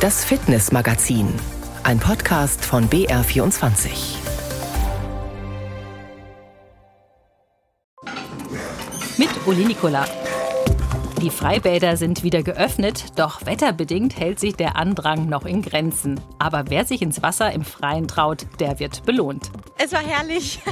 Das 0.00 0.24
Fitnessmagazin, 0.24 1.28
ein 1.82 1.98
Podcast 1.98 2.64
von 2.64 2.88
BR24. 2.88 3.90
Mit 9.18 9.28
Uli 9.44 9.66
Nikola. 9.66 10.06
Die 11.20 11.28
Freibäder 11.28 11.98
sind 11.98 12.22
wieder 12.22 12.42
geöffnet, 12.42 13.18
doch 13.18 13.44
wetterbedingt 13.44 14.18
hält 14.18 14.40
sich 14.40 14.56
der 14.56 14.76
Andrang 14.76 15.28
noch 15.28 15.44
in 15.44 15.60
Grenzen. 15.60 16.18
Aber 16.38 16.64
wer 16.68 16.86
sich 16.86 17.02
ins 17.02 17.20
Wasser 17.22 17.52
im 17.52 17.62
Freien 17.62 18.08
traut, 18.08 18.46
der 18.58 18.78
wird 18.78 19.04
belohnt. 19.04 19.50
Es 19.82 19.92
war 19.92 20.02
herrlich. 20.02 20.60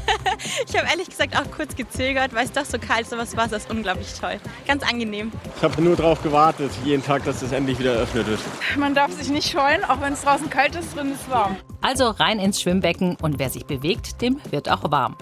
Ich 0.68 0.76
habe 0.76 0.86
ehrlich 0.88 1.08
gesagt 1.08 1.36
auch 1.36 1.50
kurz 1.50 1.74
gezögert, 1.74 2.34
weil 2.34 2.44
es 2.44 2.52
doch 2.52 2.64
so 2.64 2.78
kalt 2.78 3.02
ist, 3.02 3.12
aber 3.12 3.22
das 3.22 3.36
Wasser 3.36 3.56
ist 3.56 3.70
unglaublich 3.70 4.12
toll. 4.20 4.38
Ganz 4.66 4.82
angenehm. 4.88 5.32
Ich 5.56 5.62
habe 5.62 5.80
nur 5.82 5.96
darauf 5.96 6.22
gewartet, 6.22 6.70
jeden 6.84 7.02
Tag, 7.02 7.24
dass 7.24 7.42
es 7.42 7.52
endlich 7.52 7.78
wieder 7.78 7.94
eröffnet 7.94 8.26
wird. 8.26 8.40
Man 8.76 8.94
darf 8.94 9.12
sich 9.12 9.28
nicht 9.30 9.50
scheuen, 9.50 9.82
auch 9.84 10.00
wenn 10.00 10.12
es 10.12 10.22
draußen 10.22 10.48
kalt 10.50 10.76
ist, 10.76 10.94
drin 10.94 11.12
ist 11.12 11.28
warm. 11.30 11.56
Also 11.80 12.08
rein 12.08 12.38
ins 12.38 12.60
Schwimmbecken 12.60 13.16
und 13.22 13.38
wer 13.38 13.50
sich 13.50 13.64
bewegt, 13.64 14.20
dem 14.20 14.40
wird 14.50 14.70
auch 14.70 14.90
warm. 14.90 15.16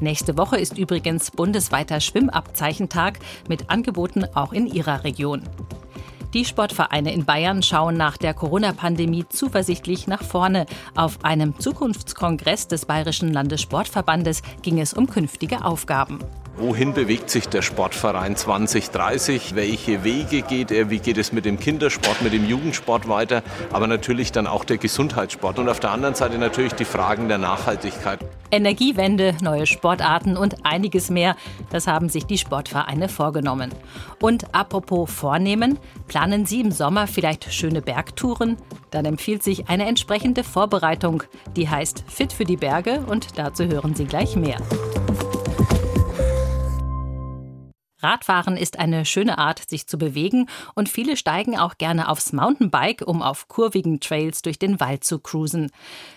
Nächste 0.00 0.38
Woche 0.38 0.56
ist 0.56 0.78
übrigens 0.78 1.30
bundesweiter 1.30 2.00
Schwimmabzeichentag 2.00 3.18
mit 3.48 3.70
Angeboten 3.70 4.24
auch 4.34 4.52
in 4.52 4.66
ihrer 4.66 5.04
Region. 5.04 5.42
Die 6.34 6.44
Sportvereine 6.44 7.14
in 7.14 7.24
Bayern 7.24 7.62
schauen 7.62 7.96
nach 7.96 8.16
der 8.16 8.34
Corona-Pandemie 8.34 9.24
zuversichtlich 9.28 10.08
nach 10.08 10.24
vorne. 10.24 10.66
Auf 10.96 11.24
einem 11.24 11.56
Zukunftskongress 11.60 12.66
des 12.66 12.86
Bayerischen 12.86 13.32
Landessportverbandes 13.32 14.42
ging 14.62 14.80
es 14.80 14.92
um 14.94 15.06
künftige 15.06 15.64
Aufgaben. 15.64 16.18
Wohin 16.56 16.94
bewegt 16.94 17.30
sich 17.30 17.48
der 17.48 17.62
Sportverein 17.62 18.36
2030? 18.36 19.56
Welche 19.56 20.04
Wege 20.04 20.42
geht 20.42 20.70
er? 20.70 20.88
Wie 20.88 21.00
geht 21.00 21.18
es 21.18 21.32
mit 21.32 21.44
dem 21.44 21.58
Kindersport, 21.58 22.22
mit 22.22 22.32
dem 22.32 22.48
Jugendsport 22.48 23.08
weiter? 23.08 23.42
Aber 23.72 23.88
natürlich 23.88 24.30
dann 24.30 24.46
auch 24.46 24.64
der 24.64 24.78
Gesundheitssport. 24.78 25.58
Und 25.58 25.68
auf 25.68 25.80
der 25.80 25.90
anderen 25.90 26.14
Seite 26.14 26.38
natürlich 26.38 26.74
die 26.74 26.84
Fragen 26.84 27.26
der 27.26 27.38
Nachhaltigkeit. 27.38 28.20
Energiewende, 28.52 29.34
neue 29.42 29.66
Sportarten 29.66 30.36
und 30.36 30.64
einiges 30.64 31.10
mehr. 31.10 31.34
Das 31.70 31.88
haben 31.88 32.08
sich 32.08 32.24
die 32.24 32.38
Sportvereine 32.38 33.08
vorgenommen. 33.08 33.72
Und 34.20 34.54
apropos 34.54 35.10
Vornehmen, 35.10 35.76
planen 36.06 36.46
Sie 36.46 36.60
im 36.60 36.70
Sommer 36.70 37.08
vielleicht 37.08 37.52
schöne 37.52 37.82
Bergtouren? 37.82 38.58
Dann 38.92 39.06
empfiehlt 39.06 39.42
sich 39.42 39.68
eine 39.68 39.86
entsprechende 39.88 40.44
Vorbereitung. 40.44 41.24
Die 41.56 41.68
heißt 41.68 42.04
Fit 42.06 42.32
für 42.32 42.44
die 42.44 42.56
Berge 42.56 43.00
und 43.08 43.40
dazu 43.40 43.64
hören 43.64 43.96
Sie 43.96 44.04
gleich 44.04 44.36
mehr. 44.36 44.58
Radfahren 48.04 48.56
ist 48.56 48.78
eine 48.78 49.04
schöne 49.06 49.38
Art, 49.38 49.68
sich 49.68 49.86
zu 49.88 49.98
bewegen 49.98 50.46
und 50.74 50.88
viele 50.88 51.16
steigen 51.16 51.58
auch 51.58 51.78
gerne 51.78 52.08
aufs 52.08 52.32
Mountainbike, 52.32 53.02
um 53.06 53.22
auf 53.22 53.48
kurvigen 53.48 53.98
Trails 53.98 54.42
durch 54.42 54.58
den 54.58 54.78
Wald 54.78 55.02
zu 55.04 55.18
cruisen. 55.18 55.70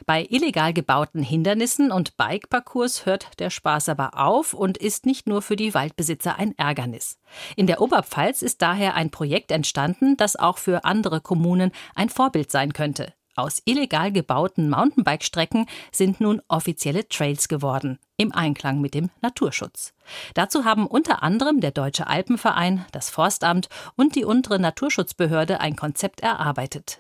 Bei 0.06 0.28
illegal 0.30 0.74
gebauten 0.74 1.24
Hindernissen 1.24 1.92
und 1.92 2.18
Bikeparcours 2.18 3.06
hört 3.06 3.40
der 3.40 3.50
Spaß 3.50 3.90
aber 3.90 4.20
auf 4.20 4.54
und 4.54 4.78
ist 4.78 5.06
nicht 5.06 5.28
nur 5.28 5.42
für 5.42 5.56
die 5.56 5.74
Waldbesitzer 5.74 6.38
ein 6.38 6.58
Ärgernis. 6.58 7.18
In 7.56 7.68
der 7.68 7.82
Oberpfalz 7.82 8.42
ist 8.42 8.62
daher 8.62 8.96
ein 8.96 9.10
Projekt 9.10 9.52
entstanden, 9.52 10.18
das 10.18 10.36
auch 10.36 10.58
für 10.58 10.84
andere 10.84 11.22
Kommunen 11.22 11.72
ein 11.96 12.10
Vorbild 12.10 12.52
sein 12.52 12.74
könnte. 12.74 13.14
Aus 13.38 13.62
illegal 13.66 14.12
gebauten 14.12 14.68
Mountainbike-Strecken 14.68 15.68
sind 15.92 16.20
nun 16.20 16.42
offizielle 16.48 17.08
Trails 17.08 17.48
geworden, 17.48 18.00
im 18.18 18.34
Einklang 18.34 18.82
mit 18.82 18.96
dem 18.96 19.12
Naturschutz. 19.22 19.94
Dazu 20.34 20.66
haben 20.66 20.88
unter 20.88 21.22
anderem 21.22 21.62
der 21.62 21.70
Deutsche 21.70 22.08
Alpenverein, 22.08 22.84
das 22.92 23.12
Forstamt 23.12 23.70
und 23.96 24.16
die 24.16 24.26
untere 24.26 24.58
Naturschutzbehörde 24.58 25.60
ein 25.60 25.76
Konzept 25.76 26.22
erarbeitet. 26.22 26.98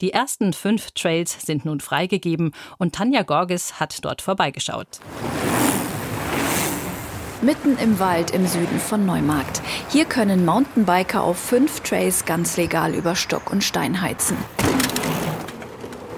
Die 0.00 0.12
ersten 0.12 0.52
fünf 0.52 0.92
Trails 0.92 1.36
sind 1.44 1.64
nun 1.64 1.80
freigegeben 1.80 2.52
und 2.78 2.94
Tanja 2.94 3.24
Gorges 3.24 3.80
hat 3.80 4.04
dort 4.04 4.22
vorbeigeschaut. 4.22 5.00
Mitten 7.40 7.76
im 7.78 7.98
Wald 7.98 8.30
im 8.30 8.46
Süden 8.46 8.78
von 8.78 9.04
Neumarkt. 9.04 9.60
Hier 9.88 10.04
können 10.04 10.44
Mountainbiker 10.44 11.24
auf 11.24 11.38
fünf 11.38 11.80
Trails 11.80 12.24
ganz 12.24 12.56
legal 12.56 12.94
über 12.94 13.16
Stock 13.16 13.50
und 13.50 13.64
Stein 13.64 14.00
heizen. 14.00 14.36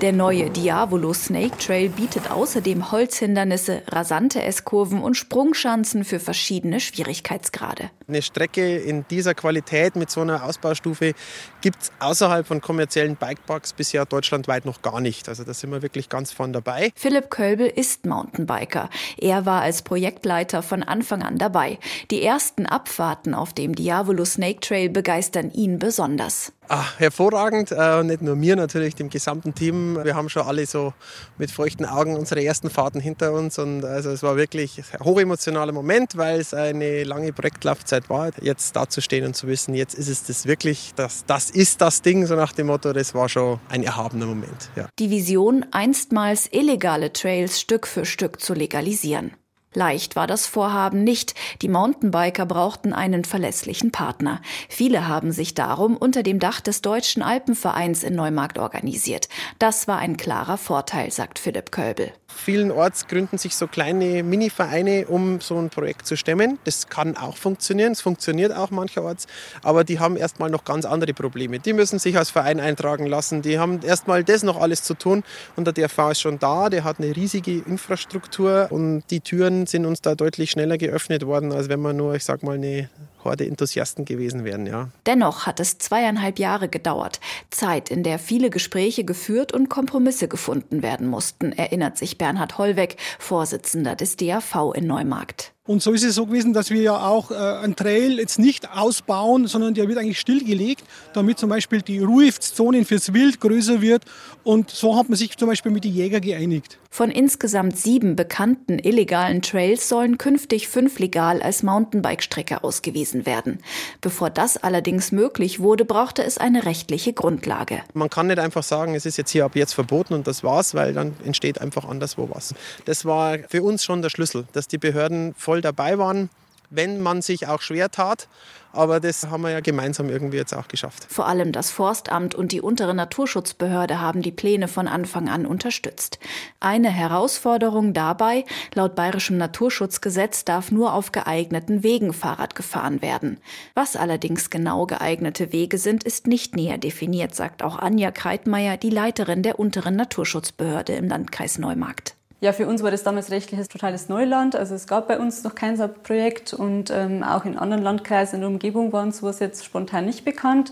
Der 0.01 0.13
neue 0.13 0.51
Diavolo 0.51 1.15
Snake 1.15 1.57
Trail 1.57 1.89
bietet 1.89 2.31
außerdem 2.31 2.91
Holzhindernisse, 2.91 3.83
rasante 3.89 4.43
S-Kurven 4.43 5.03
und 5.03 5.15
Sprungschanzen 5.15 6.05
für 6.05 6.19
verschiedene 6.19 6.81
Schwierigkeitsgrade. 6.81 7.91
Eine 8.07 8.21
Strecke 8.21 8.77
in 8.77 9.07
dieser 9.09 9.35
Qualität 9.35 9.97
mit 9.97 10.11
so 10.11 10.21
einer 10.21 10.45
Ausbaustufe 10.45 11.15
gibt 11.63 11.83
es 11.83 11.93
außerhalb 12.01 12.47
von 12.47 12.61
kommerziellen 12.61 13.17
Bikeparks 13.17 13.73
bisher 13.73 14.05
deutschlandweit 14.05 14.67
noch 14.67 14.83
gar 14.83 15.01
nicht. 15.01 15.29
Also 15.29 15.43
da 15.43 15.55
sind 15.55 15.71
wir 15.71 15.81
wirklich 15.81 16.11
ganz 16.11 16.31
von 16.31 16.53
dabei. 16.53 16.93
Philipp 16.97 17.31
Kölbel 17.31 17.67
ist 17.67 18.05
Mountainbiker. 18.05 18.91
Er 19.17 19.47
war 19.47 19.63
als 19.63 19.81
Projektleiter 19.83 20.63
von 20.63 20.83
Anfang 20.83 21.23
an 21.23 21.39
dabei. 21.39 21.79
Die 22.11 22.23
ersten 22.23 22.67
Abfahrten 22.67 23.33
auf 23.33 23.55
dem 23.55 23.75
Diavolo 23.75 24.27
Snake 24.27 24.61
Trail 24.61 24.91
begeistern 24.91 25.51
ihn 25.51 25.79
besonders. 25.79 26.53
Ach, 26.67 26.99
hervorragend, 26.99 27.73
äh, 27.73 28.03
nicht 28.05 28.23
nur 28.23 28.37
mir 28.37 28.57
natürlich, 28.57 28.95
dem 28.95 29.11
gesamten 29.11 29.55
Team. 29.55 30.03
Wir 30.03 30.15
haben 30.15 30.31
schon 30.31 30.47
alle 30.47 30.65
so 30.65 30.95
mit 31.37 31.51
feuchten 31.51 31.85
Augen 31.85 32.17
unsere 32.17 32.43
ersten 32.43 32.71
Fahrten 32.71 33.01
hinter 33.01 33.33
uns 33.33 33.59
und 33.59 33.85
also 33.85 34.11
es 34.11 34.23
war 34.23 34.37
wirklich 34.37 34.83
ein 34.93 35.05
hochemotionaler 35.05 35.73
Moment, 35.73 36.17
weil 36.17 36.41
es 36.41 36.55
eine 36.55 37.05
lange 37.05 37.35
Projektlaufzeit 37.35 37.94
war. 38.09 38.31
Jetzt 38.41 38.77
da 38.77 38.89
zu 38.89 39.01
stehen 39.01 39.25
und 39.25 39.35
zu 39.35 39.47
wissen, 39.47 39.75
jetzt 39.75 39.95
ist 39.95 40.09
es 40.09 40.25
das 40.25 40.47
wirklich, 40.47 40.93
das, 40.97 41.25
das 41.27 41.51
ist 41.51 41.81
das 41.81 42.03
Ding, 42.03 42.27
so 42.27 42.35
nach 42.37 42.53
dem 42.53 42.67
Motto, 42.67 42.93
das 42.93 43.15
war 43.15 43.29
schon 43.29 43.61
ein 43.69 43.83
erhabener 43.83 44.27
Moment. 44.27 44.71
Ja. 44.77 44.89
Die 44.99 45.11
Vision, 45.11 45.67
einstmals 45.71 46.49
illegale 46.53 47.13
Trails 47.13 47.61
Stück 47.61 47.87
für 47.87 48.05
Stück 48.05 48.41
zu 48.41 48.55
legalisieren. 48.55 49.33
Leicht 49.75 50.15
war 50.15 50.29
das 50.29 50.47
Vorhaben 50.47 51.03
nicht. 51.03 51.35
Die 51.61 51.69
Mountainbiker 51.69 52.47
brauchten 52.47 52.93
einen 52.93 53.25
verlässlichen 53.25 53.91
Partner. 53.91 54.41
Viele 54.69 55.09
haben 55.09 55.33
sich 55.33 55.55
darum 55.55 55.97
unter 55.97 56.23
dem 56.23 56.39
Dach 56.39 56.61
des 56.61 56.81
Deutschen 56.81 57.23
Alpenvereins 57.23 58.05
in 58.05 58.15
Neumarkt 58.15 58.59
organisiert. 58.59 59.29
Das 59.59 59.89
war 59.89 59.99
ein 59.99 60.17
klarer 60.17 60.59
Vorteil, 60.59 61.11
sagt 61.11 61.41
Philipp 61.41 61.73
Kölbel. 61.73 62.13
Vielenorts 62.35 63.07
gründen 63.07 63.39
sich 63.39 63.57
so 63.57 63.67
kleine 63.67 64.23
Mini-Vereine, 64.23 65.07
um 65.07 65.41
so 65.41 65.57
ein 65.59 65.71
Projekt 65.71 66.07
zu 66.07 66.17
stemmen. 66.17 66.59
Das 66.65 66.89
kann 66.89 67.17
auch 67.17 67.37
funktionieren, 67.37 67.93
es 67.93 68.01
funktioniert 68.01 68.55
auch 68.55 68.71
mancherorts, 68.71 69.27
aber 69.63 69.85
die 69.85 69.99
haben 69.99 70.17
erstmal 70.17 70.51
noch 70.51 70.65
ganz 70.65 70.85
andere 70.85 71.15
Probleme. 71.15 71.59
Die 71.59 71.73
müssen 71.73 71.99
sich 71.99 72.19
als 72.19 72.31
Verein 72.31 72.61
eintragen 72.61 73.07
lassen, 73.07 73.43
die 73.43 73.59
haben 73.59 73.81
erstmal 73.83 74.25
das 74.25 74.43
noch 74.43 74.61
alles 74.61 74.83
zu 74.83 74.95
tun 74.95 75.23
und 75.57 75.67
der 75.67 75.73
DRV 75.73 76.11
ist 76.11 76.21
schon 76.21 76.39
da, 76.39 76.69
der 76.69 76.85
hat 76.85 76.99
eine 76.99 77.15
riesige 77.15 77.59
Infrastruktur 77.59 78.69
und 78.71 79.05
die 79.11 79.21
Türen 79.21 79.67
sind 79.67 79.87
uns 79.87 80.03
da 80.03 80.15
deutlich 80.15 80.51
schneller 80.51 80.79
geöffnet 80.79 81.25
worden, 81.27 81.53
als 81.53 81.69
wenn 81.69 81.81
man 81.81 81.97
nur, 81.97 82.15
ich 82.15 82.25
sag 82.25 82.43
mal, 82.43 82.57
eine 82.57 82.89
Horde 83.25 83.47
Enthusiasten 83.47 84.05
gewesen 84.05 84.45
wären, 84.45 84.67
ja. 84.67 84.89
Dennoch 85.07 85.47
hat 85.47 85.61
es 85.61 85.79
zweieinhalb 85.79 86.39
Jahre 86.39 86.69
gedauert. 86.69 87.21
Zeit, 87.51 87.91
in 87.91 88.03
der 88.03 88.19
viele 88.19 88.51
Gespräche 88.51 89.05
geführt 89.05 89.53
und 89.53 89.69
Kompromisse 89.69 90.29
gefunden 90.29 90.83
werden 90.83 91.07
mussten, 91.07 91.53
erinnert 91.53 91.97
sich 91.97 92.19
Bernhard 92.19 92.59
Hollweg, 92.59 92.97
Vorsitzender 93.19 93.97
des 93.97 94.17
DAV 94.17 94.73
in 94.75 94.87
Neumarkt. 94.87 95.54
Und 95.67 95.83
so 95.83 95.93
ist 95.93 96.05
es 96.05 96.17
so 96.17 96.27
gewesen, 96.27 96.53
dass 96.53 96.69
wir 96.69 96.83
ja 96.83 97.07
auch 97.07 97.31
äh, 97.31 97.35
einen 97.37 97.75
Trail 97.75 98.19
jetzt 98.19 98.39
nicht 98.39 98.71
ausbauen, 98.71 99.47
sondern 99.47 99.73
der 99.73 99.89
wird 99.89 99.97
eigentlich 99.97 100.21
stillgelegt, 100.21 100.85
damit 101.15 101.39
zum 101.39 101.49
Beispiel 101.49 101.81
die 101.81 102.01
Ruhezonen 102.01 102.85
fürs 102.85 103.15
Wild 103.15 103.41
größer 103.41 103.81
wird. 103.81 104.05
Und 104.43 104.69
so 104.69 104.95
hat 104.99 105.09
man 105.09 105.17
sich 105.17 105.39
zum 105.39 105.49
Beispiel 105.49 105.73
mit 105.73 105.85
den 105.85 105.95
Jägern 105.95 106.21
geeinigt. 106.21 106.79
Von 106.91 107.11
insgesamt 107.11 107.77
sieben 107.77 108.15
bekannten 108.15 108.79
illegalen 108.79 109.43
Trails 109.43 109.89
sollen 109.89 110.17
künftig 110.17 110.69
fünf 110.69 111.01
legal 111.01 111.43
als 111.43 111.65
Mountainbike-Strecke 111.65 112.63
ausgewiesen 112.63 113.27
werden. 113.27 113.59
Bevor 114.01 114.31
das 114.31 114.59
allerdings 114.59 115.11
möglich 115.11 115.59
wurde, 115.59 115.85
brauchte 115.85 116.23
es 116.23 116.39
eine 116.39 116.67
rechtliche 116.67 117.13
Grundlage. 117.13 117.83
Man 117.95 118.11
kann 118.11 118.29
nicht 118.29 118.39
einfach 118.39 118.63
sagen, 118.63 118.95
es 118.95 119.07
ist 119.07 119.17
jetzt 119.17 119.31
hier 119.31 119.45
ab 119.45 119.57
jetzt 119.57 119.73
verboten 119.73 120.15
und 120.15 120.29
das 120.29 120.45
war's, 120.45 120.75
weil 120.75 120.93
dann 120.93 121.17
entsteht 121.25 121.61
einfach 121.61 121.85
anderswo 121.85 122.29
was. 122.33 122.55
Das 122.85 123.05
war 123.05 123.39
für 123.49 123.65
uns 123.65 123.83
schon 123.83 124.01
der 124.01 124.11
Schlüssel, 124.11 124.45
dass 124.53 124.69
die 124.69 124.79
Behörden 124.79 125.35
voll 125.37 125.54
dabei 125.61 125.99
waren, 125.99 126.31
wenn 126.71 127.01
man 127.01 127.23
sich 127.23 127.47
auch 127.47 127.61
schwer 127.61 127.91
tat. 127.91 128.29
Aber 128.73 128.99
das 128.99 129.29
haben 129.29 129.43
wir 129.43 129.51
ja 129.51 129.61
gemeinsam 129.61 130.09
irgendwie 130.11 130.37
jetzt 130.37 130.53
auch 130.53 130.67
geschafft. 130.67 131.07
Vor 131.09 131.29
allem 131.29 131.53
das 131.53 131.71
Forstamt 131.71 132.35
und 132.35 132.51
die 132.51 132.61
untere 132.61 132.93
Naturschutzbehörde 132.93 134.01
haben 134.01 134.21
die 134.21 134.33
Pläne 134.33 134.67
von 134.67 134.89
Anfang 134.89 135.29
an 135.29 135.47
unterstützt. 135.47 136.19
Eine 136.59 136.91
Herausforderung 136.91 137.93
dabei, 137.93 138.45
laut 138.75 138.97
bayerischem 138.97 139.39
Naturschutzgesetz 139.39 140.45
darf 140.45 140.73
nur 140.73 140.93
auf 140.93 141.13
geeigneten 141.13 141.85
Wegen 141.85 142.13
Fahrrad 142.13 142.57
gefahren 142.57 143.01
werden. 143.01 143.39
Was 143.75 143.95
allerdings 143.95 144.51
genau 144.51 144.87
geeignete 144.87 145.53
Wege 145.53 145.79
sind, 145.79 146.03
ist 146.03 146.27
nicht 146.27 146.57
näher 146.57 146.79
definiert, 146.79 147.35
sagt 147.37 147.63
auch 147.63 147.79
Anja 147.79 148.11
Kreitmeier, 148.11 148.77
die 148.77 148.91
Leiterin 148.91 149.45
der 149.45 149.61
unteren 149.61 149.95
Naturschutzbehörde 149.95 150.95
im 150.95 151.09
Landkreis 151.09 151.59
Neumarkt. 151.59 152.17
Ja, 152.45 152.53
für 152.53 152.67
uns 152.67 152.83
war 152.83 152.91
das 152.91 153.03
damals 153.03 153.31
rechtliches 153.31 153.69
totales 153.69 154.11
Neuland. 154.11 154.55
Also 154.55 154.75
es 154.75 154.87
gab 154.87 155.09
bei 155.09 155.19
uns 155.19 155.45
noch 155.45 155.55
kein 155.55 155.79
Projekt 156.03 156.53
und 156.53 156.91
ähm, 156.91 157.23
auch 157.23 157.47
in 157.47 157.57
anderen 157.57 157.83
Landkreisen 157.83 158.35
in 158.35 158.41
der 158.43 158.51
Umgebung 158.51 158.93
waren 158.93 159.13
sowas 159.13 159.39
jetzt 159.39 159.65
spontan 159.65 160.05
nicht 160.05 160.27
bekannt. 160.27 160.71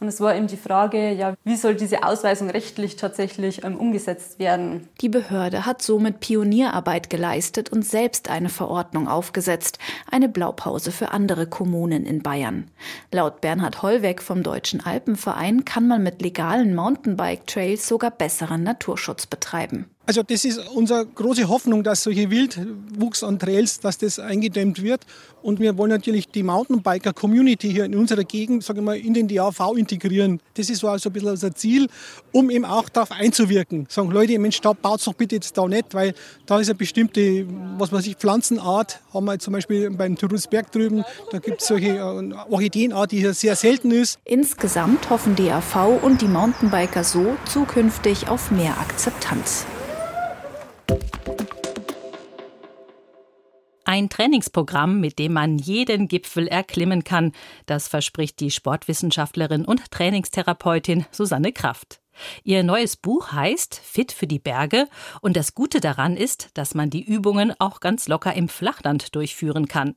Und 0.00 0.08
es 0.08 0.20
war 0.20 0.36
eben 0.36 0.48
die 0.48 0.58
Frage, 0.58 1.12
ja, 1.12 1.32
wie 1.44 1.56
soll 1.56 1.76
diese 1.76 2.02
Ausweisung 2.02 2.50
rechtlich 2.50 2.96
tatsächlich 2.96 3.64
ähm, 3.64 3.78
umgesetzt 3.78 4.38
werden? 4.38 4.86
Die 5.00 5.08
Behörde 5.08 5.64
hat 5.64 5.80
somit 5.80 6.20
Pionierarbeit 6.20 7.08
geleistet 7.08 7.72
und 7.72 7.86
selbst 7.86 8.28
eine 8.28 8.50
Verordnung 8.50 9.08
aufgesetzt, 9.08 9.78
eine 10.10 10.28
Blaupause 10.28 10.92
für 10.92 11.12
andere 11.12 11.46
Kommunen 11.46 12.04
in 12.04 12.22
Bayern. 12.22 12.70
Laut 13.12 13.40
Bernhard 13.40 13.80
Hollweg 13.80 14.20
vom 14.20 14.42
Deutschen 14.42 14.84
Alpenverein 14.84 15.64
kann 15.64 15.88
man 15.88 16.02
mit 16.02 16.20
legalen 16.20 16.74
Mountainbike-Trails 16.74 17.88
sogar 17.88 18.10
besseren 18.10 18.62
Naturschutz 18.62 19.24
betreiben. 19.24 19.86
Also 20.06 20.22
das 20.22 20.44
ist 20.44 20.58
unsere 20.68 21.06
große 21.06 21.48
Hoffnung, 21.48 21.82
dass 21.82 22.02
solche 22.02 22.30
Wildwuchs 22.30 23.24
an 23.24 23.38
Trails, 23.38 23.80
dass 23.80 23.96
das 23.96 24.18
eingedämmt 24.18 24.82
wird. 24.82 25.06
Und 25.40 25.60
wir 25.60 25.78
wollen 25.78 25.90
natürlich 25.90 26.28
die 26.28 26.42
Mountainbiker-Community 26.42 27.70
hier 27.70 27.86
in 27.86 27.94
unserer 27.94 28.24
Gegend, 28.24 28.64
sage 28.64 28.80
ich 28.80 28.84
mal, 28.84 28.98
in 28.98 29.14
den 29.14 29.28
DAV 29.28 29.74
integrieren. 29.76 30.40
Das 30.54 30.68
ist 30.68 30.80
so 30.80 30.88
also 30.88 31.08
ein 31.08 31.12
bisschen 31.14 31.30
unser 31.30 31.54
Ziel, 31.54 31.88
um 32.32 32.50
eben 32.50 32.66
auch 32.66 32.90
darauf 32.90 33.12
einzuwirken. 33.12 33.86
Sagen, 33.88 34.10
Leute, 34.10 34.38
Mensch, 34.38 34.60
da 34.60 34.74
baut 34.74 35.06
doch 35.06 35.14
bitte 35.14 35.36
jetzt 35.36 35.56
da 35.56 35.66
nicht, 35.66 35.94
weil 35.94 36.14
da 36.44 36.60
ist 36.60 36.68
eine 36.68 36.76
bestimmte, 36.76 37.46
was 37.78 37.90
weiß 37.90 38.06
ich, 38.06 38.16
Pflanzenart. 38.16 39.00
Haben 39.12 39.24
wir 39.24 39.38
zum 39.38 39.54
Beispiel 39.54 39.90
beim 39.90 40.16
Tourousberg 40.16 40.70
drüben, 40.70 41.02
da 41.30 41.38
gibt 41.38 41.62
es 41.62 41.68
solche 41.68 41.96
äh, 41.96 42.34
Orchideenart, 42.50 43.12
die 43.12 43.20
hier 43.20 43.32
sehr 43.32 43.56
selten 43.56 43.90
ist. 43.90 44.18
Insgesamt 44.24 45.08
hoffen 45.08 45.34
DAV 45.34 46.02
und 46.02 46.20
die 46.20 46.28
Mountainbiker 46.28 47.04
so 47.04 47.36
zukünftig 47.46 48.28
auf 48.28 48.50
mehr 48.50 48.78
Akzeptanz. 48.78 49.66
Ein 53.94 54.08
Trainingsprogramm, 54.08 54.98
mit 54.98 55.20
dem 55.20 55.34
man 55.34 55.56
jeden 55.56 56.08
Gipfel 56.08 56.48
erklimmen 56.48 57.04
kann, 57.04 57.30
das 57.66 57.86
verspricht 57.86 58.40
die 58.40 58.50
Sportwissenschaftlerin 58.50 59.64
und 59.64 59.88
Trainingstherapeutin 59.92 61.06
Susanne 61.12 61.52
Kraft. 61.52 62.00
Ihr 62.42 62.62
neues 62.62 62.96
Buch 62.96 63.32
heißt 63.32 63.80
Fit 63.82 64.12
für 64.12 64.26
die 64.26 64.38
Berge 64.38 64.88
und 65.20 65.36
das 65.36 65.54
Gute 65.54 65.80
daran 65.80 66.16
ist, 66.16 66.50
dass 66.54 66.74
man 66.74 66.90
die 66.90 67.02
Übungen 67.02 67.52
auch 67.58 67.80
ganz 67.80 68.08
locker 68.08 68.34
im 68.34 68.48
Flachland 68.48 69.14
durchführen 69.14 69.68
kann. 69.68 69.96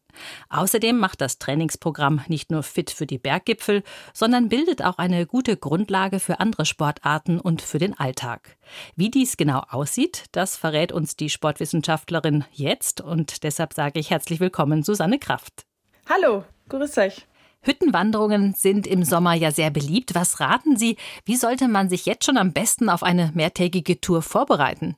Außerdem 0.49 0.97
macht 0.97 1.21
das 1.21 1.39
Trainingsprogramm 1.39 2.21
nicht 2.27 2.51
nur 2.51 2.63
fit 2.63 2.89
für 2.89 3.05
die 3.05 3.19
Berggipfel, 3.19 3.83
sondern 4.13 4.49
bildet 4.49 4.83
auch 4.83 4.97
eine 4.97 5.25
gute 5.25 5.57
Grundlage 5.57 6.19
für 6.19 6.39
andere 6.39 6.65
Sportarten 6.65 7.39
und 7.39 7.61
für 7.61 7.79
den 7.79 7.97
Alltag. 7.97 8.57
Wie 8.95 9.09
dies 9.09 9.37
genau 9.37 9.63
aussieht, 9.69 10.25
das 10.31 10.57
verrät 10.57 10.91
uns 10.91 11.15
die 11.15 11.29
Sportwissenschaftlerin 11.29 12.45
jetzt 12.51 13.01
und 13.01 13.43
deshalb 13.43 13.73
sage 13.73 13.99
ich 13.99 14.09
herzlich 14.09 14.39
willkommen 14.39 14.83
Susanne 14.83 15.19
Kraft. 15.19 15.65
Hallo, 16.09 16.43
grüß 16.69 16.97
euch. 16.97 17.27
Hüttenwanderungen 17.61 18.53
sind 18.53 18.87
im 18.87 19.03
Sommer 19.03 19.33
ja 19.33 19.51
sehr 19.51 19.69
beliebt. 19.69 20.15
Was 20.15 20.39
raten 20.39 20.77
Sie, 20.77 20.97
wie 21.25 21.35
sollte 21.35 21.67
man 21.67 21.89
sich 21.89 22.05
jetzt 22.05 22.25
schon 22.25 22.37
am 22.37 22.53
besten 22.53 22.89
auf 22.89 23.03
eine 23.03 23.31
mehrtägige 23.33 23.99
Tour 23.99 24.21
vorbereiten? 24.21 24.95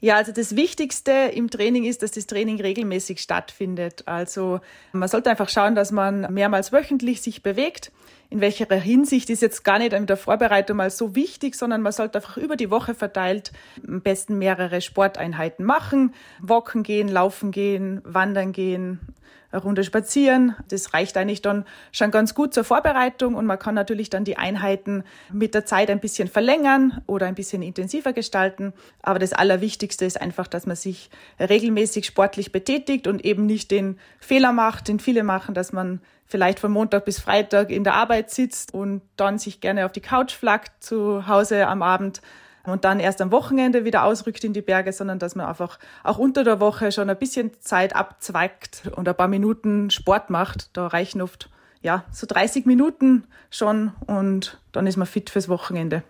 Ja, 0.00 0.16
also 0.16 0.30
das 0.30 0.54
Wichtigste 0.56 1.10
im 1.34 1.50
Training 1.50 1.84
ist, 1.84 2.02
dass 2.02 2.10
das 2.10 2.26
Training 2.26 2.60
regelmäßig 2.60 3.20
stattfindet. 3.20 4.06
Also 4.06 4.60
man 4.92 5.08
sollte 5.08 5.30
einfach 5.30 5.48
schauen, 5.48 5.74
dass 5.74 5.90
man 5.90 6.32
mehrmals 6.32 6.70
wöchentlich 6.70 7.22
sich 7.22 7.42
bewegt. 7.42 7.92
In 8.28 8.40
welcher 8.40 8.66
Hinsicht 8.74 9.30
ist 9.30 9.40
jetzt 9.40 9.64
gar 9.64 9.78
nicht 9.78 9.92
in 9.92 10.06
der 10.06 10.16
Vorbereitung 10.16 10.76
mal 10.76 10.90
so 10.90 11.14
wichtig, 11.14 11.54
sondern 11.54 11.80
man 11.80 11.92
sollte 11.92 12.18
einfach 12.18 12.36
über 12.36 12.56
die 12.56 12.70
Woche 12.70 12.94
verteilt 12.94 13.52
am 13.86 14.02
besten 14.02 14.36
mehrere 14.38 14.80
Sporteinheiten 14.80 15.64
machen. 15.64 16.12
Walken 16.40 16.82
gehen, 16.82 17.08
laufen 17.08 17.50
gehen, 17.50 18.02
wandern 18.04 18.52
gehen, 18.52 19.00
Runde 19.58 19.84
spazieren. 19.84 20.54
Das 20.68 20.94
reicht 20.94 21.16
eigentlich 21.16 21.42
dann 21.42 21.64
schon 21.92 22.10
ganz 22.10 22.34
gut 22.34 22.54
zur 22.54 22.64
Vorbereitung 22.64 23.34
und 23.34 23.46
man 23.46 23.58
kann 23.58 23.74
natürlich 23.74 24.10
dann 24.10 24.24
die 24.24 24.36
Einheiten 24.36 25.04
mit 25.32 25.54
der 25.54 25.64
Zeit 25.64 25.90
ein 25.90 26.00
bisschen 26.00 26.28
verlängern 26.28 27.02
oder 27.06 27.26
ein 27.26 27.34
bisschen 27.34 27.62
intensiver 27.62 28.12
gestalten. 28.12 28.72
Aber 29.02 29.18
das 29.18 29.32
Allerwichtigste 29.32 30.04
ist 30.04 30.20
einfach, 30.20 30.46
dass 30.46 30.66
man 30.66 30.76
sich 30.76 31.10
regelmäßig 31.38 32.06
sportlich 32.06 32.52
betätigt 32.52 33.06
und 33.06 33.24
eben 33.24 33.46
nicht 33.46 33.70
den 33.70 33.98
Fehler 34.18 34.52
macht, 34.52 34.88
den 34.88 35.00
viele 35.00 35.22
machen, 35.22 35.54
dass 35.54 35.72
man 35.72 36.00
vielleicht 36.26 36.58
von 36.58 36.72
Montag 36.72 37.04
bis 37.04 37.20
Freitag 37.20 37.70
in 37.70 37.84
der 37.84 37.94
Arbeit 37.94 38.30
sitzt 38.30 38.74
und 38.74 39.02
dann 39.16 39.38
sich 39.38 39.60
gerne 39.60 39.86
auf 39.86 39.92
die 39.92 40.00
Couch 40.00 40.32
flackt 40.32 40.82
zu 40.82 41.26
Hause 41.26 41.66
am 41.66 41.82
Abend 41.82 42.20
und 42.66 42.84
dann 42.84 43.00
erst 43.00 43.20
am 43.20 43.32
Wochenende 43.32 43.84
wieder 43.84 44.04
ausrückt 44.04 44.44
in 44.44 44.52
die 44.52 44.62
Berge, 44.62 44.92
sondern 44.92 45.18
dass 45.18 45.34
man 45.34 45.46
einfach 45.46 45.78
auch 46.04 46.18
unter 46.18 46.44
der 46.44 46.60
Woche 46.60 46.92
schon 46.92 47.08
ein 47.08 47.18
bisschen 47.18 47.52
Zeit 47.60 47.94
abzweigt 47.94 48.90
und 48.96 49.08
ein 49.08 49.16
paar 49.16 49.28
Minuten 49.28 49.90
Sport 49.90 50.30
macht. 50.30 50.76
Da 50.76 50.88
reichen 50.88 51.22
oft 51.22 51.48
ja 51.82 52.04
so 52.12 52.26
30 52.26 52.66
Minuten 52.66 53.24
schon 53.50 53.92
und 54.06 54.58
dann 54.72 54.86
ist 54.86 54.96
man 54.96 55.06
fit 55.06 55.30
fürs 55.30 55.48
Wochenende. 55.48 56.02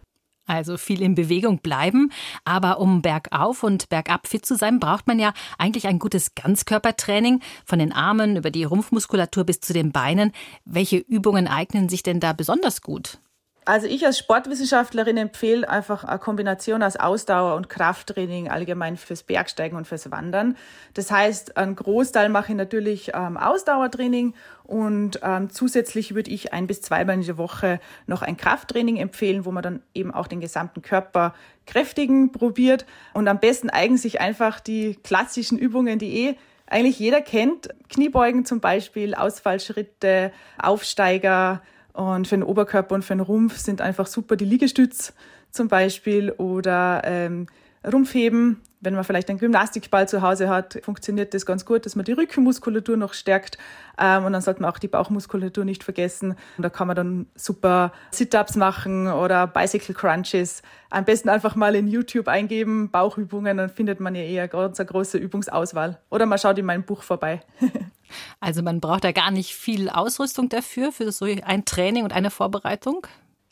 Also 0.46 0.76
viel 0.76 1.02
in 1.02 1.16
Bewegung 1.16 1.58
bleiben. 1.58 2.12
Aber 2.44 2.78
um 2.78 3.02
bergauf 3.02 3.64
und 3.64 3.88
bergab 3.88 4.28
fit 4.28 4.46
zu 4.46 4.54
sein, 4.54 4.78
braucht 4.78 5.08
man 5.08 5.18
ja 5.18 5.32
eigentlich 5.58 5.88
ein 5.88 5.98
gutes 5.98 6.36
Ganzkörpertraining. 6.36 7.40
Von 7.64 7.80
den 7.80 7.92
Armen 7.92 8.36
über 8.36 8.50
die 8.50 8.64
Rumpfmuskulatur 8.64 9.44
bis 9.44 9.60
zu 9.60 9.72
den 9.72 9.90
Beinen. 9.90 10.32
Welche 10.64 10.98
Übungen 10.98 11.48
eignen 11.48 11.88
sich 11.88 12.04
denn 12.04 12.20
da 12.20 12.32
besonders 12.32 12.80
gut? 12.80 13.18
Also 13.66 13.88
ich 13.88 14.06
als 14.06 14.16
Sportwissenschaftlerin 14.16 15.16
empfehle 15.16 15.68
einfach 15.68 16.04
eine 16.04 16.20
Kombination 16.20 16.84
aus 16.84 16.94
Ausdauer 16.94 17.56
und 17.56 17.68
Krafttraining 17.68 18.48
allgemein 18.48 18.96
fürs 18.96 19.24
Bergsteigen 19.24 19.76
und 19.76 19.88
fürs 19.88 20.08
Wandern. 20.12 20.56
Das 20.94 21.10
heißt, 21.10 21.56
einen 21.56 21.74
Großteil 21.74 22.28
mache 22.28 22.52
ich 22.52 22.56
natürlich 22.56 23.10
ähm, 23.12 23.36
Ausdauertraining 23.36 24.34
und 24.62 25.18
ähm, 25.24 25.50
zusätzlich 25.50 26.14
würde 26.14 26.30
ich 26.30 26.52
ein 26.52 26.68
bis 26.68 26.80
zweimal 26.80 27.16
in 27.16 27.26
der 27.26 27.38
Woche 27.38 27.80
noch 28.06 28.22
ein 28.22 28.36
Krafttraining 28.36 28.98
empfehlen, 28.98 29.44
wo 29.44 29.50
man 29.50 29.64
dann 29.64 29.82
eben 29.94 30.14
auch 30.14 30.28
den 30.28 30.40
gesamten 30.40 30.80
Körper 30.80 31.34
kräftigen 31.66 32.30
probiert. 32.30 32.86
Und 33.14 33.26
am 33.26 33.40
besten 33.40 33.68
eignen 33.68 33.98
sich 33.98 34.20
einfach 34.20 34.60
die 34.60 34.94
klassischen 35.02 35.58
Übungen, 35.58 35.98
die 35.98 36.28
eh 36.28 36.36
eigentlich 36.68 37.00
jeder 37.00 37.20
kennt. 37.20 37.70
Kniebeugen 37.88 38.44
zum 38.44 38.60
Beispiel, 38.60 39.16
Ausfallschritte, 39.16 40.30
Aufsteiger, 40.56 41.62
und 41.96 42.28
für 42.28 42.36
den 42.36 42.42
Oberkörper 42.42 42.94
und 42.94 43.02
für 43.02 43.14
den 43.14 43.20
Rumpf 43.20 43.56
sind 43.56 43.80
einfach 43.80 44.06
super 44.06 44.36
die 44.36 44.44
Liegestütz 44.44 45.14
zum 45.50 45.68
Beispiel 45.68 46.30
oder 46.32 47.00
ähm, 47.04 47.46
Rumpfheben. 47.90 48.60
Wenn 48.80 48.94
man 48.94 49.04
vielleicht 49.04 49.30
einen 49.30 49.38
Gymnastikball 49.38 50.06
zu 50.06 50.20
Hause 50.20 50.50
hat, 50.50 50.78
funktioniert 50.82 51.32
das 51.32 51.46
ganz 51.46 51.64
gut, 51.64 51.86
dass 51.86 51.96
man 51.96 52.04
die 52.04 52.12
Rückenmuskulatur 52.12 52.98
noch 52.98 53.14
stärkt. 53.14 53.56
Ähm, 53.98 54.26
und 54.26 54.34
dann 54.34 54.42
sollte 54.42 54.60
man 54.60 54.70
auch 54.70 54.78
die 54.78 54.88
Bauchmuskulatur 54.88 55.64
nicht 55.64 55.82
vergessen. 55.82 56.36
Und 56.58 56.62
da 56.62 56.68
kann 56.68 56.86
man 56.86 56.96
dann 56.96 57.26
super 57.34 57.92
Sit-Ups 58.10 58.56
machen 58.56 59.08
oder 59.08 59.46
Bicycle 59.46 59.94
Crunches. 59.94 60.62
Am 60.90 61.06
besten 61.06 61.30
einfach 61.30 61.56
mal 61.56 61.74
in 61.74 61.88
YouTube 61.88 62.28
eingeben, 62.28 62.90
Bauchübungen, 62.90 63.56
dann 63.56 63.70
findet 63.70 64.00
man 64.00 64.14
ja 64.14 64.22
eher 64.22 64.48
ganz 64.48 64.78
eine 64.78 64.86
große 64.86 65.16
Übungsauswahl. 65.16 65.98
Oder 66.10 66.26
man 66.26 66.38
schaut 66.38 66.58
in 66.58 66.66
meinem 66.66 66.84
Buch 66.84 67.02
vorbei. 67.02 67.40
Also 68.40 68.62
man 68.62 68.80
braucht 68.80 69.04
da 69.04 69.12
gar 69.12 69.30
nicht 69.30 69.54
viel 69.54 69.88
Ausrüstung 69.88 70.48
dafür, 70.48 70.92
für 70.92 71.10
so 71.12 71.24
ein 71.24 71.64
Training 71.64 72.04
und 72.04 72.12
eine 72.12 72.30
Vorbereitung? 72.30 73.06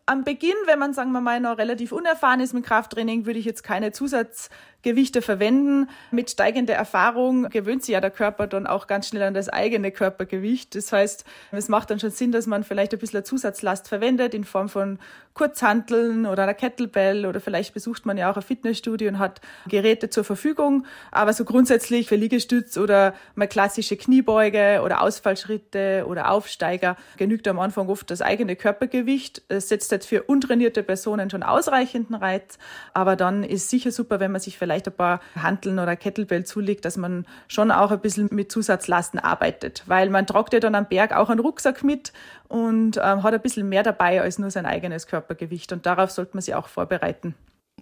Am 0.06 0.22
Beginn, 0.22 0.56
wenn 0.66 0.78
man, 0.78 0.92
sagen 0.92 1.12
wir 1.12 1.20
mal, 1.20 1.40
noch 1.40 1.56
relativ 1.56 1.90
unerfahren 1.92 2.40
ist 2.40 2.52
mit 2.52 2.64
Krafttraining, 2.64 3.24
würde 3.24 3.38
ich 3.38 3.46
jetzt 3.46 3.62
keine 3.62 3.90
Zusatz 3.92 4.50
Gewichte 4.84 5.22
verwenden. 5.22 5.88
Mit 6.12 6.30
steigender 6.30 6.74
Erfahrung 6.74 7.48
gewöhnt 7.48 7.84
sich 7.84 7.94
ja 7.94 8.00
der 8.00 8.10
Körper 8.10 8.46
dann 8.46 8.68
auch 8.68 8.86
ganz 8.86 9.08
schnell 9.08 9.22
an 9.22 9.34
das 9.34 9.48
eigene 9.48 9.90
Körpergewicht. 9.90 10.76
Das 10.76 10.92
heißt, 10.92 11.24
es 11.50 11.68
macht 11.68 11.90
dann 11.90 11.98
schon 11.98 12.10
Sinn, 12.10 12.30
dass 12.30 12.46
man 12.46 12.62
vielleicht 12.62 12.92
ein 12.92 13.00
bisschen 13.00 13.24
Zusatzlast 13.24 13.88
verwendet 13.88 14.34
in 14.34 14.44
Form 14.44 14.68
von 14.68 14.98
Kurzhanteln 15.34 16.26
oder 16.26 16.44
einer 16.44 16.54
Kettlebell 16.54 17.26
oder 17.26 17.40
vielleicht 17.40 17.74
besucht 17.74 18.06
man 18.06 18.16
ja 18.16 18.30
auch 18.30 18.36
ein 18.36 18.42
Fitnessstudio 18.42 19.08
und 19.08 19.18
hat 19.18 19.40
Geräte 19.66 20.08
zur 20.08 20.22
Verfügung. 20.22 20.86
Aber 21.10 21.32
so 21.32 21.44
grundsätzlich 21.44 22.06
für 22.06 22.16
Liegestütz 22.16 22.76
oder 22.76 23.14
mal 23.34 23.48
klassische 23.48 23.96
Kniebeuge 23.96 24.80
oder 24.84 25.02
Ausfallschritte 25.02 26.04
oder 26.06 26.30
Aufsteiger 26.30 26.96
genügt 27.16 27.48
am 27.48 27.58
Anfang 27.58 27.88
oft 27.88 28.10
das 28.10 28.22
eigene 28.22 28.54
Körpergewicht. 28.54 29.42
Es 29.48 29.68
setzt 29.68 29.90
jetzt 29.90 30.06
für 30.06 30.22
untrainierte 30.22 30.82
Personen 30.84 31.30
schon 31.30 31.42
ausreichenden 31.42 32.14
Reiz. 32.14 32.58
Aber 32.92 33.16
dann 33.16 33.42
ist 33.42 33.70
sicher 33.70 33.90
super, 33.90 34.20
wenn 34.20 34.30
man 34.30 34.40
sich 34.40 34.58
vielleicht 34.58 34.73
vielleicht 34.74 34.88
ein 34.88 34.96
paar 34.96 35.20
Hanteln 35.40 35.78
oder 35.78 35.96
Kettlebell 35.96 36.44
zulegt, 36.44 36.84
dass 36.84 36.96
man 36.96 37.26
schon 37.48 37.70
auch 37.70 37.90
ein 37.90 38.00
bisschen 38.00 38.28
mit 38.32 38.50
Zusatzlasten 38.50 39.20
arbeitet. 39.20 39.84
Weil 39.86 40.10
man 40.10 40.26
tragt 40.26 40.52
ja 40.52 40.60
dann 40.60 40.74
am 40.74 40.88
Berg 40.88 41.14
auch 41.14 41.30
einen 41.30 41.40
Rucksack 41.40 41.84
mit 41.84 42.12
und 42.48 42.96
ähm, 42.96 43.22
hat 43.22 43.34
ein 43.34 43.40
bisschen 43.40 43.68
mehr 43.68 43.82
dabei 43.82 44.20
als 44.20 44.38
nur 44.38 44.50
sein 44.50 44.66
eigenes 44.66 45.06
Körpergewicht. 45.06 45.72
Und 45.72 45.86
darauf 45.86 46.10
sollte 46.10 46.32
man 46.34 46.42
sich 46.42 46.54
auch 46.54 46.68
vorbereiten. 46.68 47.34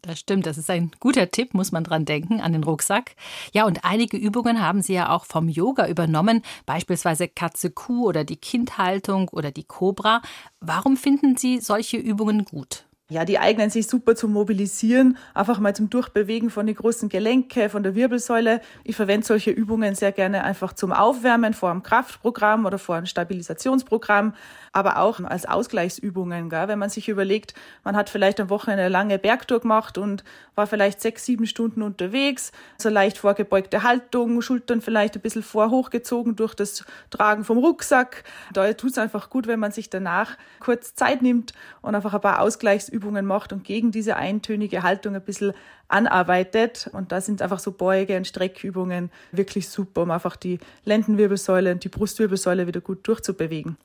Das 0.04 0.18
stimmt, 0.18 0.46
das 0.46 0.58
ist 0.58 0.68
ein 0.68 0.90
guter 0.98 1.30
Tipp, 1.30 1.54
muss 1.54 1.70
man 1.70 1.84
dran 1.84 2.04
denken, 2.04 2.40
an 2.40 2.52
den 2.52 2.64
Rucksack. 2.64 3.14
Ja, 3.52 3.66
und 3.66 3.84
einige 3.84 4.16
Übungen 4.16 4.60
haben 4.60 4.82
Sie 4.82 4.94
ja 4.94 5.10
auch 5.10 5.24
vom 5.24 5.48
Yoga 5.48 5.86
übernommen, 5.86 6.42
beispielsweise 6.66 7.28
Katze-Kuh 7.28 8.06
oder 8.06 8.24
die 8.24 8.36
Kindhaltung 8.36 9.28
oder 9.28 9.52
die 9.52 9.62
Cobra. 9.62 10.20
Warum 10.58 10.96
finden 10.96 11.36
Sie 11.36 11.60
solche 11.60 11.98
Übungen 11.98 12.44
gut? 12.44 12.84
Ja, 13.12 13.26
die 13.26 13.38
eignen 13.38 13.68
sich 13.68 13.88
super 13.88 14.16
zum 14.16 14.32
Mobilisieren, 14.32 15.18
einfach 15.34 15.58
mal 15.58 15.76
zum 15.76 15.90
Durchbewegen 15.90 16.48
von 16.48 16.66
den 16.66 16.74
großen 16.74 17.10
Gelenke, 17.10 17.68
von 17.68 17.82
der 17.82 17.94
Wirbelsäule. 17.94 18.62
Ich 18.84 18.96
verwende 18.96 19.26
solche 19.26 19.50
Übungen 19.50 19.94
sehr 19.94 20.12
gerne 20.12 20.44
einfach 20.44 20.72
zum 20.72 20.92
Aufwärmen 20.92 21.52
vor 21.52 21.70
einem 21.70 21.82
Kraftprogramm 21.82 22.64
oder 22.64 22.78
vor 22.78 22.94
einem 22.94 23.04
Stabilisationsprogramm, 23.04 24.32
aber 24.72 24.96
auch 24.96 25.20
als 25.20 25.44
Ausgleichsübungen. 25.44 26.48
Gell? 26.48 26.68
Wenn 26.68 26.78
man 26.78 26.88
sich 26.88 27.10
überlegt, 27.10 27.52
man 27.84 27.96
hat 27.96 28.08
vielleicht 28.08 28.40
am 28.40 28.48
Wochenende 28.48 28.84
eine 28.84 28.92
lange 28.92 29.18
Bergtour 29.18 29.60
gemacht 29.60 29.98
und 29.98 30.24
war 30.54 30.66
vielleicht 30.66 31.02
sechs, 31.02 31.26
sieben 31.26 31.46
Stunden 31.46 31.82
unterwegs, 31.82 32.50
so 32.78 32.88
leicht 32.88 33.18
vorgebeugte 33.18 33.82
Haltung, 33.82 34.40
Schultern 34.40 34.80
vielleicht 34.80 35.16
ein 35.16 35.20
bisschen 35.20 35.42
vor 35.42 35.70
hochgezogen 35.70 36.34
durch 36.34 36.54
das 36.54 36.86
Tragen 37.10 37.44
vom 37.44 37.58
Rucksack. 37.58 38.24
Da 38.54 38.72
tut 38.72 38.92
es 38.92 38.98
einfach 38.98 39.28
gut, 39.28 39.46
wenn 39.46 39.60
man 39.60 39.70
sich 39.70 39.90
danach 39.90 40.38
kurz 40.60 40.94
Zeit 40.94 41.20
nimmt 41.20 41.52
und 41.82 41.94
einfach 41.94 42.14
ein 42.14 42.20
paar 42.22 42.40
Ausgleichsübungen 42.40 43.01
Übungen 43.02 43.26
macht 43.26 43.52
und 43.52 43.64
gegen 43.64 43.90
diese 43.90 44.16
eintönige 44.16 44.82
Haltung 44.82 45.14
ein 45.14 45.24
bisschen 45.24 45.52
anarbeitet. 45.88 46.88
Und 46.92 47.12
da 47.12 47.20
sind 47.20 47.42
einfach 47.42 47.58
so 47.58 47.72
Beuge- 47.72 48.16
und 48.16 48.26
Streckübungen 48.26 49.10
wirklich 49.32 49.68
super, 49.68 50.02
um 50.02 50.10
einfach 50.10 50.36
die 50.36 50.58
Lendenwirbelsäule 50.84 51.72
und 51.72 51.84
die 51.84 51.88
Brustwirbelsäule 51.88 52.66
wieder 52.66 52.80
gut 52.80 53.06
durchzubewegen. 53.06 53.76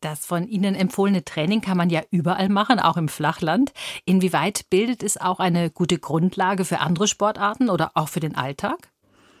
Das 0.00 0.26
von 0.26 0.46
Ihnen 0.46 0.74
empfohlene 0.74 1.24
Training 1.24 1.62
kann 1.62 1.78
man 1.78 1.88
ja 1.88 2.02
überall 2.10 2.50
machen, 2.50 2.78
auch 2.78 2.98
im 2.98 3.08
Flachland. 3.08 3.72
Inwieweit 4.04 4.68
bildet 4.68 5.02
es 5.02 5.16
auch 5.16 5.40
eine 5.40 5.70
gute 5.70 5.98
Grundlage 5.98 6.66
für 6.66 6.80
andere 6.80 7.08
Sportarten 7.08 7.70
oder 7.70 7.92
auch 7.94 8.08
für 8.08 8.20
den 8.20 8.34
Alltag? 8.34 8.90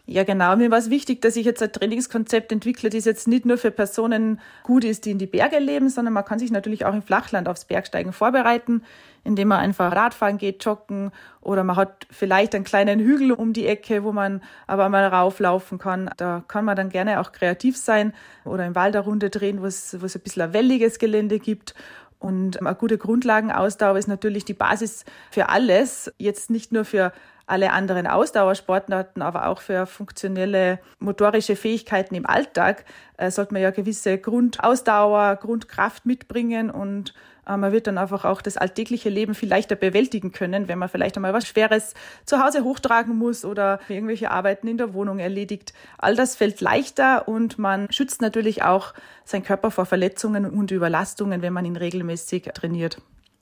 Ja, 0.06 0.22
genau. 0.22 0.54
Mir 0.56 0.70
war 0.70 0.78
es 0.78 0.90
wichtig, 0.90 1.22
dass 1.22 1.34
ich 1.34 1.46
jetzt 1.46 1.62
ein 1.62 1.72
Trainingskonzept 1.72 2.52
entwickle, 2.52 2.90
das 2.90 3.06
jetzt 3.06 3.26
nicht 3.26 3.46
nur 3.46 3.56
für 3.56 3.70
Personen 3.70 4.38
gut 4.62 4.84
ist, 4.84 5.06
die 5.06 5.10
in 5.10 5.18
die 5.18 5.26
Berge 5.26 5.58
leben, 5.58 5.88
sondern 5.88 6.12
man 6.12 6.26
kann 6.26 6.38
sich 6.38 6.50
natürlich 6.50 6.84
auch 6.84 6.92
im 6.92 7.02
Flachland 7.02 7.48
aufs 7.48 7.64
Bergsteigen 7.64 8.12
vorbereiten, 8.12 8.82
indem 9.24 9.48
man 9.48 9.60
einfach 9.60 9.96
Radfahren 9.96 10.36
geht, 10.36 10.62
joggen 10.62 11.10
oder 11.40 11.64
man 11.64 11.76
hat 11.76 12.06
vielleicht 12.10 12.54
einen 12.54 12.64
kleinen 12.64 13.00
Hügel 13.00 13.32
um 13.32 13.54
die 13.54 13.66
Ecke, 13.66 14.04
wo 14.04 14.12
man 14.12 14.42
aber 14.66 14.90
mal 14.90 15.06
rauflaufen 15.06 15.78
kann. 15.78 16.10
Da 16.18 16.44
kann 16.48 16.66
man 16.66 16.76
dann 16.76 16.90
gerne 16.90 17.18
auch 17.18 17.32
kreativ 17.32 17.78
sein 17.78 18.12
oder 18.44 18.66
im 18.66 18.74
Wald 18.74 18.94
eine 18.94 19.04
Runde 19.06 19.30
drehen, 19.30 19.62
wo 19.62 19.64
es, 19.64 19.98
wo 20.02 20.04
es 20.04 20.14
ein 20.14 20.20
bisschen 20.20 20.42
ein 20.42 20.52
welliges 20.52 20.98
Gelände 20.98 21.38
gibt. 21.38 21.74
Und 22.18 22.60
eine 22.60 22.74
gute 22.74 22.98
Grundlagenausdauer 22.98 23.96
ist 23.98 24.08
natürlich 24.08 24.44
die 24.44 24.54
Basis 24.54 25.06
für 25.30 25.48
alles. 25.48 26.12
Jetzt 26.18 26.50
nicht 26.50 26.72
nur 26.72 26.84
für 26.84 27.12
alle 27.46 27.72
anderen 27.72 28.06
Ausdauersportarten, 28.06 29.22
aber 29.22 29.48
auch 29.48 29.60
für 29.60 29.86
funktionelle 29.86 30.78
motorische 30.98 31.56
Fähigkeiten 31.56 32.14
im 32.14 32.26
Alltag 32.26 32.84
äh, 33.16 33.30
sollte 33.30 33.52
man 33.52 33.62
ja 33.62 33.70
gewisse 33.70 34.18
Grundausdauer, 34.18 35.36
Grundkraft 35.36 36.06
mitbringen 36.06 36.70
und 36.70 37.14
äh, 37.46 37.56
man 37.56 37.72
wird 37.72 37.86
dann 37.86 37.98
einfach 37.98 38.24
auch 38.24 38.42
das 38.42 38.56
alltägliche 38.56 39.08
Leben 39.08 39.34
viel 39.34 39.48
leichter 39.48 39.76
bewältigen 39.76 40.32
können, 40.32 40.68
wenn 40.68 40.78
man 40.78 40.88
vielleicht 40.88 41.16
einmal 41.16 41.32
was 41.32 41.46
Schweres 41.46 41.94
zu 42.24 42.42
Hause 42.42 42.64
hochtragen 42.64 43.16
muss 43.16 43.44
oder 43.44 43.80
irgendwelche 43.88 44.30
Arbeiten 44.30 44.68
in 44.68 44.78
der 44.78 44.94
Wohnung 44.94 45.18
erledigt. 45.18 45.74
All 45.98 46.16
das 46.16 46.36
fällt 46.36 46.60
leichter 46.60 47.28
und 47.28 47.58
man 47.58 47.90
schützt 47.90 48.22
natürlich 48.22 48.62
auch 48.62 48.94
seinen 49.24 49.44
Körper 49.44 49.70
vor 49.70 49.86
Verletzungen 49.86 50.46
und 50.46 50.70
Überlastungen, 50.70 51.42
wenn 51.42 51.52
man 51.52 51.64
ihn 51.64 51.76
regelmäßig 51.76 52.50
trainiert. 52.54 52.98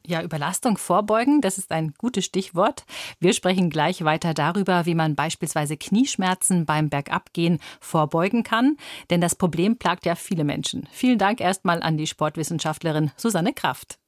Ja, 0.07 0.23
Überlastung 0.23 0.79
vorbeugen, 0.79 1.41
das 1.41 1.59
ist 1.59 1.71
ein 1.71 1.95
gutes 1.97 2.25
Stichwort. 2.25 2.85
Wir 3.21 3.33
sprechen 3.33 3.71
gleich 3.71 4.05
weiter 4.05 4.35
darüber, 4.35 4.85
wie 4.87 4.95
man 4.95 5.15
beispielsweise 5.15 5.77
Knieschmerzen 5.77 6.67
beim 6.67 6.89
Bergabgehen 6.89 7.61
vorbeugen 7.81 8.43
kann, 8.43 8.77
denn 9.11 9.21
das 9.21 9.37
Problem 9.37 9.77
plagt 9.77 10.05
ja 10.05 10.15
viele 10.15 10.45
Menschen. 10.45 10.89
Vielen 10.91 11.19
Dank 11.19 11.41
erstmal 11.41 11.83
an 11.83 11.97
die 11.97 12.07
Sportwissenschaftlerin 12.07 13.13
Susanne 13.17 13.53
Kraft. 13.53 13.99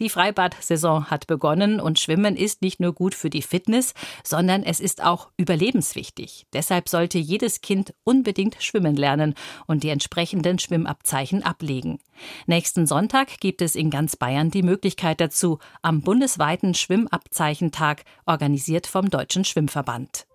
Die 0.00 0.08
Freibad-Saison 0.08 1.06
hat 1.06 1.26
begonnen 1.26 1.80
und 1.80 2.00
Schwimmen 2.00 2.36
ist 2.36 2.62
nicht 2.62 2.80
nur 2.80 2.92
gut 2.92 3.14
für 3.14 3.30
die 3.30 3.42
Fitness, 3.42 3.94
sondern 4.24 4.64
es 4.64 4.80
ist 4.80 5.04
auch 5.04 5.30
überlebenswichtig. 5.36 6.46
Deshalb 6.52 6.88
sollte 6.88 7.18
jedes 7.18 7.60
Kind 7.60 7.94
unbedingt 8.02 8.56
schwimmen 8.60 8.96
lernen 8.96 9.34
und 9.66 9.84
die 9.84 9.90
entsprechenden 9.90 10.58
Schwimmabzeichen 10.58 11.44
ablegen. 11.44 12.00
Nächsten 12.46 12.86
Sonntag 12.86 13.40
gibt 13.40 13.62
es 13.62 13.76
in 13.76 13.90
ganz 13.90 14.16
Bayern 14.16 14.50
die 14.50 14.62
Möglichkeit 14.62 15.20
dazu 15.20 15.58
am 15.82 16.00
bundesweiten 16.00 16.74
Schwimmabzeichentag, 16.74 18.04
organisiert 18.26 18.88
vom 18.88 19.10
Deutschen 19.10 19.44
Schwimmverband. 19.44 20.26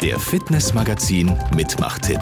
Der 0.00 0.20
Fitnessmagazin 0.20 1.36
Mitmachtipp. 1.54 2.20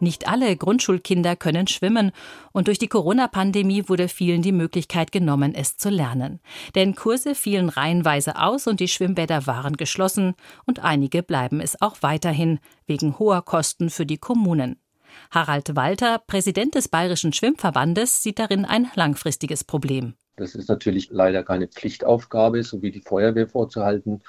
Nicht 0.00 0.28
alle 0.28 0.56
Grundschulkinder 0.56 1.36
können 1.36 1.66
schwimmen 1.66 2.12
und 2.52 2.68
durch 2.68 2.78
die 2.78 2.88
Corona-Pandemie 2.88 3.88
wurde 3.88 4.08
vielen 4.08 4.42
die 4.42 4.52
Möglichkeit 4.52 5.12
genommen, 5.12 5.54
es 5.54 5.76
zu 5.76 5.90
lernen. 5.90 6.40
Denn 6.74 6.94
Kurse 6.94 7.34
fielen 7.34 7.68
reihenweise 7.68 8.36
aus 8.36 8.66
und 8.66 8.80
die 8.80 8.88
Schwimmbäder 8.88 9.46
waren 9.46 9.76
geschlossen 9.76 10.34
und 10.66 10.82
einige 10.82 11.22
bleiben 11.22 11.60
es 11.60 11.80
auch 11.82 11.98
weiterhin 12.00 12.60
wegen 12.86 13.18
hoher 13.18 13.42
Kosten 13.42 13.90
für 13.90 14.06
die 14.06 14.18
Kommunen. 14.18 14.80
Harald 15.30 15.76
Walter, 15.76 16.18
Präsident 16.26 16.74
des 16.74 16.88
Bayerischen 16.88 17.32
Schwimmverbandes, 17.32 18.22
sieht 18.22 18.38
darin 18.38 18.64
ein 18.64 18.90
langfristiges 18.94 19.64
Problem. 19.64 20.14
Das 20.36 20.54
ist 20.54 20.68
natürlich 20.68 21.10
leider 21.10 21.42
keine 21.42 21.68
Pflichtaufgabe, 21.68 22.62
so 22.62 22.80
wie 22.80 22.90
die 22.90 23.02
Feuerwehr 23.02 23.48
vorzuhalten 23.48 24.22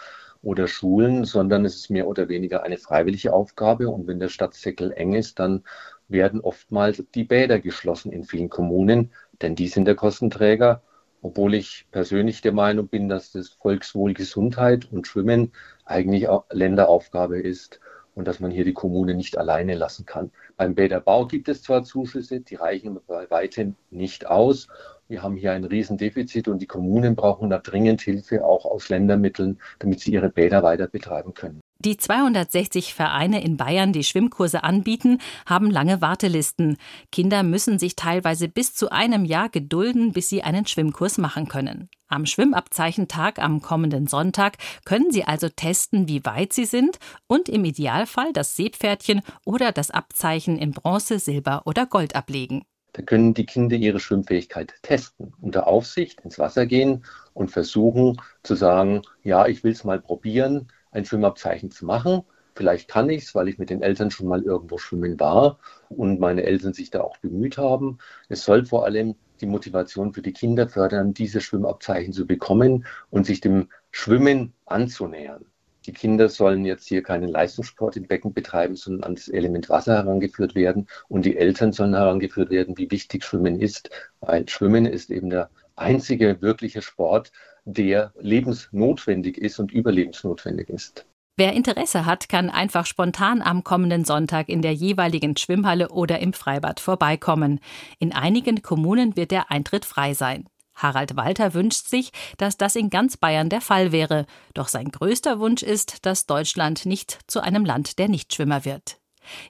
oder 0.43 0.67
Schulen, 0.67 1.25
sondern 1.25 1.65
es 1.65 1.75
ist 1.75 1.89
mehr 1.89 2.07
oder 2.07 2.29
weniger 2.29 2.63
eine 2.63 2.77
freiwillige 2.77 3.33
Aufgabe. 3.33 3.89
Und 3.89 4.07
wenn 4.07 4.19
der 4.19 4.29
Stadtsäckel 4.29 4.91
eng 4.91 5.13
ist, 5.13 5.39
dann 5.39 5.63
werden 6.07 6.41
oftmals 6.41 7.03
die 7.15 7.23
Bäder 7.23 7.59
geschlossen 7.59 8.11
in 8.11 8.23
vielen 8.23 8.49
Kommunen, 8.49 9.11
denn 9.41 9.55
die 9.55 9.67
sind 9.67 9.85
der 9.85 9.95
Kostenträger. 9.95 10.81
Obwohl 11.23 11.53
ich 11.53 11.85
persönlich 11.91 12.41
der 12.41 12.51
Meinung 12.51 12.87
bin, 12.87 13.07
dass 13.07 13.31
das 13.31 13.49
Volkswohl, 13.49 14.15
Gesundheit 14.15 14.91
und 14.91 15.05
Schwimmen 15.05 15.51
eigentlich 15.85 16.27
auch 16.27 16.45
Länderaufgabe 16.49 17.39
ist 17.39 17.79
und 18.15 18.27
dass 18.27 18.39
man 18.39 18.49
hier 18.49 18.65
die 18.65 18.73
Kommune 18.73 19.13
nicht 19.13 19.37
alleine 19.37 19.75
lassen 19.75 20.07
kann. 20.07 20.31
Beim 20.57 20.73
Bäderbau 20.73 21.27
gibt 21.27 21.47
es 21.47 21.61
zwar 21.61 21.83
Zuschüsse, 21.83 22.41
die 22.41 22.55
reichen 22.55 22.99
bei 23.05 23.29
weitem 23.29 23.75
nicht 23.91 24.25
aus. 24.25 24.67
Wir 25.11 25.23
haben 25.23 25.35
hier 25.35 25.51
ein 25.51 25.65
Riesendefizit 25.65 26.47
und 26.47 26.59
die 26.59 26.67
Kommunen 26.67 27.17
brauchen 27.17 27.49
da 27.49 27.57
dringend 27.57 27.99
Hilfe, 27.99 28.45
auch 28.45 28.63
aus 28.63 28.87
Ländermitteln, 28.87 29.59
damit 29.79 29.99
sie 29.99 30.13
ihre 30.13 30.29
Bäder 30.29 30.63
weiter 30.63 30.87
betreiben 30.87 31.33
können. 31.33 31.59
Die 31.79 31.97
260 31.97 32.93
Vereine 32.93 33.43
in 33.43 33.57
Bayern, 33.57 33.91
die 33.91 34.05
Schwimmkurse 34.05 34.63
anbieten, 34.63 35.17
haben 35.45 35.69
lange 35.69 35.99
Wartelisten. 35.99 36.77
Kinder 37.11 37.43
müssen 37.43 37.77
sich 37.77 37.97
teilweise 37.97 38.47
bis 38.47 38.73
zu 38.73 38.89
einem 38.89 39.25
Jahr 39.25 39.49
gedulden, 39.49 40.13
bis 40.13 40.29
sie 40.29 40.43
einen 40.43 40.65
Schwimmkurs 40.65 41.17
machen 41.17 41.49
können. 41.49 41.89
Am 42.07 42.25
Schwimmabzeichentag 42.25 43.37
am 43.39 43.61
kommenden 43.61 44.07
Sonntag 44.07 44.59
können 44.85 45.11
Sie 45.11 45.25
also 45.25 45.49
testen, 45.49 46.07
wie 46.07 46.23
weit 46.23 46.53
Sie 46.53 46.65
sind 46.65 46.99
und 47.27 47.49
im 47.49 47.65
Idealfall 47.65 48.31
das 48.31 48.55
Seepferdchen 48.55 49.21
oder 49.43 49.73
das 49.73 49.91
Abzeichen 49.91 50.57
in 50.57 50.71
Bronze, 50.71 51.19
Silber 51.19 51.63
oder 51.65 51.85
Gold 51.85 52.15
ablegen. 52.15 52.63
Da 52.93 53.01
können 53.03 53.33
die 53.33 53.45
Kinder 53.45 53.77
ihre 53.77 53.99
Schwimmfähigkeit 53.99 54.73
testen, 54.81 55.33
unter 55.41 55.67
Aufsicht 55.67 56.21
ins 56.21 56.37
Wasser 56.39 56.65
gehen 56.65 57.05
und 57.33 57.51
versuchen 57.51 58.17
zu 58.43 58.55
sagen, 58.55 59.03
ja, 59.23 59.47
ich 59.47 59.63
will 59.63 59.71
es 59.71 59.83
mal 59.83 60.01
probieren, 60.01 60.71
ein 60.91 61.05
Schwimmabzeichen 61.05 61.71
zu 61.71 61.85
machen. 61.85 62.23
Vielleicht 62.53 62.89
kann 62.89 63.09
ich 63.09 63.23
es, 63.23 63.35
weil 63.35 63.47
ich 63.47 63.57
mit 63.57 63.69
den 63.69 63.81
Eltern 63.81 64.11
schon 64.11 64.27
mal 64.27 64.43
irgendwo 64.43 64.77
schwimmen 64.77 65.19
war 65.19 65.59
und 65.89 66.19
meine 66.19 66.43
Eltern 66.43 66.73
sich 66.73 66.89
da 66.89 67.01
auch 67.01 67.17
bemüht 67.17 67.57
haben. 67.57 67.99
Es 68.27 68.43
soll 68.43 68.65
vor 68.65 68.83
allem 68.85 69.15
die 69.39 69.45
Motivation 69.45 70.13
für 70.13 70.21
die 70.21 70.33
Kinder 70.33 70.67
fördern, 70.67 71.13
diese 71.13 71.39
Schwimmabzeichen 71.41 72.13
zu 72.13 72.27
bekommen 72.27 72.85
und 73.09 73.25
sich 73.25 73.39
dem 73.39 73.69
Schwimmen 73.91 74.53
anzunähern. 74.65 75.45
Die 75.85 75.93
Kinder 75.93 76.29
sollen 76.29 76.63
jetzt 76.63 76.87
hier 76.87 77.01
keinen 77.01 77.29
Leistungssport 77.29 77.95
im 77.97 78.07
Becken 78.07 78.33
betreiben, 78.33 78.75
sondern 78.75 79.03
an 79.03 79.15
das 79.15 79.27
Element 79.27 79.69
Wasser 79.69 79.95
herangeführt 79.95 80.53
werden. 80.53 80.87
Und 81.07 81.25
die 81.25 81.37
Eltern 81.37 81.73
sollen 81.73 81.95
herangeführt 81.95 82.51
werden, 82.51 82.77
wie 82.77 82.91
wichtig 82.91 83.23
Schwimmen 83.23 83.59
ist, 83.59 83.89
weil 84.19 84.47
Schwimmen 84.47 84.85
ist 84.85 85.09
eben 85.09 85.29
der 85.31 85.49
einzige 85.75 86.41
wirkliche 86.41 86.81
Sport, 86.81 87.31
der 87.65 88.13
lebensnotwendig 88.19 89.37
ist 89.37 89.59
und 89.59 89.71
überlebensnotwendig 89.71 90.69
ist. 90.69 91.05
Wer 91.37 91.53
Interesse 91.53 92.05
hat, 92.05 92.29
kann 92.29 92.49
einfach 92.49 92.85
spontan 92.85 93.41
am 93.41 93.63
kommenden 93.63 94.05
Sonntag 94.05 94.49
in 94.49 94.61
der 94.61 94.73
jeweiligen 94.73 95.35
Schwimmhalle 95.37 95.89
oder 95.89 96.19
im 96.19 96.33
Freibad 96.33 96.79
vorbeikommen. 96.79 97.59
In 97.97 98.13
einigen 98.13 98.61
Kommunen 98.61 99.15
wird 99.15 99.31
der 99.31 99.49
Eintritt 99.49 99.85
frei 99.85 100.13
sein. 100.13 100.45
Harald 100.75 101.15
Walter 101.15 101.53
wünscht 101.53 101.87
sich, 101.87 102.11
dass 102.37 102.57
das 102.57 102.75
in 102.75 102.89
ganz 102.89 103.17
Bayern 103.17 103.49
der 103.49 103.61
Fall 103.61 103.91
wäre. 103.91 104.25
Doch 104.53 104.67
sein 104.67 104.89
größter 104.89 105.39
Wunsch 105.39 105.63
ist, 105.63 106.05
dass 106.05 106.25
Deutschland 106.25 106.85
nicht 106.85 107.19
zu 107.27 107.41
einem 107.41 107.65
Land 107.65 107.99
der 107.99 108.09
Nichtschwimmer 108.09 108.65
wird. 108.65 108.97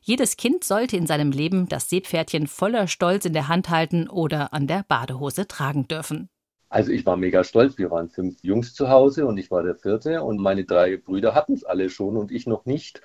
Jedes 0.01 0.37
Kind 0.37 0.63
sollte 0.63 0.97
in 0.97 1.07
seinem 1.07 1.31
Leben 1.31 1.69
das 1.69 1.89
Seepferdchen 1.89 2.47
voller 2.47 2.87
Stolz 2.87 3.25
in 3.25 3.33
der 3.33 3.47
Hand 3.47 3.69
halten 3.69 4.09
oder 4.09 4.53
an 4.53 4.67
der 4.67 4.83
Badehose 4.87 5.47
tragen 5.47 5.87
dürfen. 5.87 6.29
Also 6.69 6.91
ich 6.91 7.05
war 7.05 7.17
mega 7.17 7.43
stolz. 7.43 7.77
Wir 7.77 7.91
waren 7.91 8.09
fünf 8.09 8.41
Jungs 8.43 8.73
zu 8.73 8.89
Hause 8.89 9.25
und 9.25 9.37
ich 9.37 9.51
war 9.51 9.63
der 9.63 9.75
vierte 9.75 10.23
und 10.23 10.39
meine 10.39 10.63
drei 10.63 10.97
Brüder 10.97 11.35
hatten 11.35 11.53
es 11.53 11.63
alle 11.63 11.89
schon 11.89 12.17
und 12.17 12.31
ich 12.31 12.47
noch 12.47 12.65
nicht. 12.65 13.01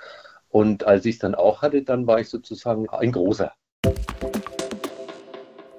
Und 0.48 0.84
als 0.84 1.04
ich 1.04 1.16
es 1.16 1.18
dann 1.20 1.34
auch 1.34 1.62
hatte, 1.62 1.82
dann 1.82 2.06
war 2.06 2.20
ich 2.20 2.28
sozusagen 2.28 2.88
ein 2.88 3.12
großer. 3.12 3.52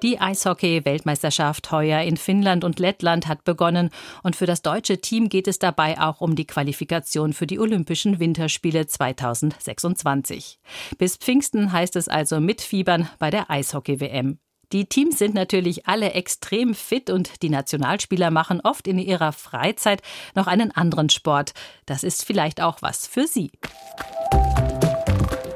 Die 0.04 0.20
Eishockey-Weltmeisterschaft 0.20 1.72
heuer 1.72 2.02
in 2.02 2.18
Finnland 2.18 2.64
und 2.64 2.78
Lettland 2.78 3.28
hat 3.28 3.44
begonnen 3.44 3.90
und 4.22 4.36
für 4.36 4.46
das 4.46 4.62
deutsche 4.62 5.02
Team 5.02 5.28
geht 5.28 5.48
es 5.48 5.58
dabei 5.58 6.00
auch 6.00 6.22
um 6.22 6.36
die 6.36 6.46
Qualifikation 6.46 7.34
für 7.34 7.48
die 7.48 7.60
Olympischen 7.60 8.20
Winterspiele 8.20 8.86
2026. 8.86 10.60
Bis 11.00 11.18
Pfingsten 11.18 11.72
heißt 11.72 11.96
es 11.96 12.08
also 12.08 12.40
mitfiebern 12.40 13.10
bei 13.18 13.32
der 13.32 13.50
Eishockey-WM. 13.50 14.38
Die 14.72 14.86
Teams 14.86 15.18
sind 15.18 15.34
natürlich 15.34 15.88
alle 15.88 16.12
extrem 16.12 16.76
fit 16.76 17.10
und 17.10 17.42
die 17.42 17.50
Nationalspieler 17.50 18.30
machen 18.30 18.62
oft 18.62 18.88
in 18.88 19.00
ihrer 19.00 19.32
Freizeit 19.32 20.02
noch 20.36 20.46
einen 20.46 20.72
anderen 20.72 21.10
Sport. 21.10 21.54
Das 21.86 22.04
ist 22.04 22.24
vielleicht 22.24 22.62
auch 22.62 22.82
was 22.82 23.08
für 23.08 23.26
sie. 23.26 23.52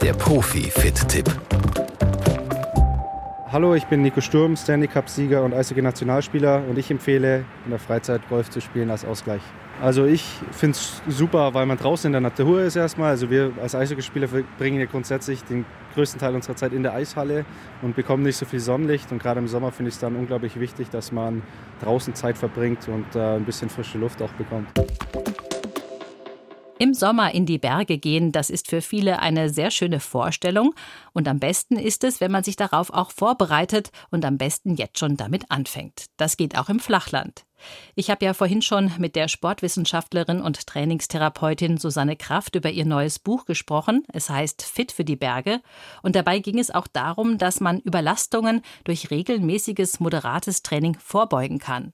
Der 0.01 0.13
Profi-Fit-Tipp. 0.13 1.29
Hallo, 3.51 3.75
ich 3.75 3.85
bin 3.87 4.01
Nico 4.01 4.21
Sturm, 4.21 4.55
Stanley 4.55 4.87
Cup-Sieger 4.87 5.43
und 5.43 5.53
Eishockey-Nationalspieler 5.53 6.63
und 6.69 6.77
ich 6.77 6.89
empfehle 6.89 7.43
in 7.65 7.71
der 7.71 7.79
Freizeit 7.79 8.21
Golf 8.29 8.49
zu 8.49 8.61
spielen 8.61 8.89
als 8.89 9.03
Ausgleich. 9.03 9.41
Also 9.81 10.05
ich 10.05 10.23
finde 10.51 10.77
es 10.77 11.01
super, 11.09 11.53
weil 11.53 11.65
man 11.65 11.77
draußen 11.77 12.07
in 12.07 12.13
der 12.13 12.21
Natur 12.21 12.61
ist 12.61 12.77
erstmal. 12.77 13.09
Also 13.09 13.29
wir 13.29 13.51
als 13.61 13.75
Eishockeyspieler 13.75 14.29
verbringen 14.29 14.79
ja 14.79 14.85
grundsätzlich 14.85 15.43
den 15.43 15.65
größten 15.95 16.21
Teil 16.21 16.33
unserer 16.33 16.55
Zeit 16.55 16.71
in 16.71 16.83
der 16.83 16.93
Eishalle 16.93 17.43
und 17.81 17.93
bekommen 17.93 18.23
nicht 18.23 18.37
so 18.37 18.45
viel 18.45 18.61
Sonnenlicht. 18.61 19.11
Und 19.11 19.21
gerade 19.21 19.41
im 19.41 19.49
Sommer 19.49 19.73
finde 19.73 19.89
ich 19.89 19.95
es 19.95 19.99
dann 19.99 20.15
unglaublich 20.15 20.57
wichtig, 20.57 20.89
dass 20.89 21.11
man 21.11 21.41
draußen 21.83 22.15
Zeit 22.15 22.37
verbringt 22.37 22.87
und 22.87 23.17
äh, 23.17 23.35
ein 23.35 23.43
bisschen 23.43 23.69
frische 23.69 23.97
Luft 23.97 24.21
auch 24.21 24.31
bekommt. 24.31 24.69
Im 26.81 26.95
Sommer 26.95 27.31
in 27.35 27.45
die 27.45 27.59
Berge 27.59 27.99
gehen, 27.99 28.31
das 28.31 28.49
ist 28.49 28.67
für 28.67 28.81
viele 28.81 29.19
eine 29.19 29.51
sehr 29.51 29.69
schöne 29.69 29.99
Vorstellung. 29.99 30.73
Und 31.13 31.27
am 31.27 31.37
besten 31.37 31.75
ist 31.75 32.03
es, 32.03 32.19
wenn 32.21 32.31
man 32.31 32.43
sich 32.43 32.55
darauf 32.55 32.89
auch 32.91 33.11
vorbereitet 33.11 33.91
und 34.09 34.25
am 34.25 34.39
besten 34.39 34.73
jetzt 34.73 34.97
schon 34.97 35.15
damit 35.15 35.51
anfängt. 35.51 36.05
Das 36.17 36.37
geht 36.37 36.57
auch 36.57 36.69
im 36.69 36.79
Flachland. 36.79 37.45
Ich 37.93 38.09
habe 38.09 38.25
ja 38.25 38.33
vorhin 38.33 38.63
schon 38.63 38.91
mit 38.97 39.15
der 39.15 39.27
Sportwissenschaftlerin 39.27 40.41
und 40.41 40.65
Trainingstherapeutin 40.65 41.77
Susanne 41.77 42.15
Kraft 42.15 42.55
über 42.55 42.71
ihr 42.71 42.87
neues 42.87 43.19
Buch 43.19 43.45
gesprochen. 43.45 44.03
Es 44.11 44.31
heißt 44.31 44.63
Fit 44.63 44.91
für 44.91 45.05
die 45.05 45.15
Berge. 45.15 45.61
Und 46.01 46.15
dabei 46.15 46.39
ging 46.39 46.57
es 46.57 46.71
auch 46.71 46.87
darum, 46.87 47.37
dass 47.37 47.59
man 47.59 47.77
Überlastungen 47.81 48.63
durch 48.85 49.11
regelmäßiges, 49.11 49.99
moderates 49.99 50.63
Training 50.63 50.97
vorbeugen 50.97 51.59
kann. 51.59 51.93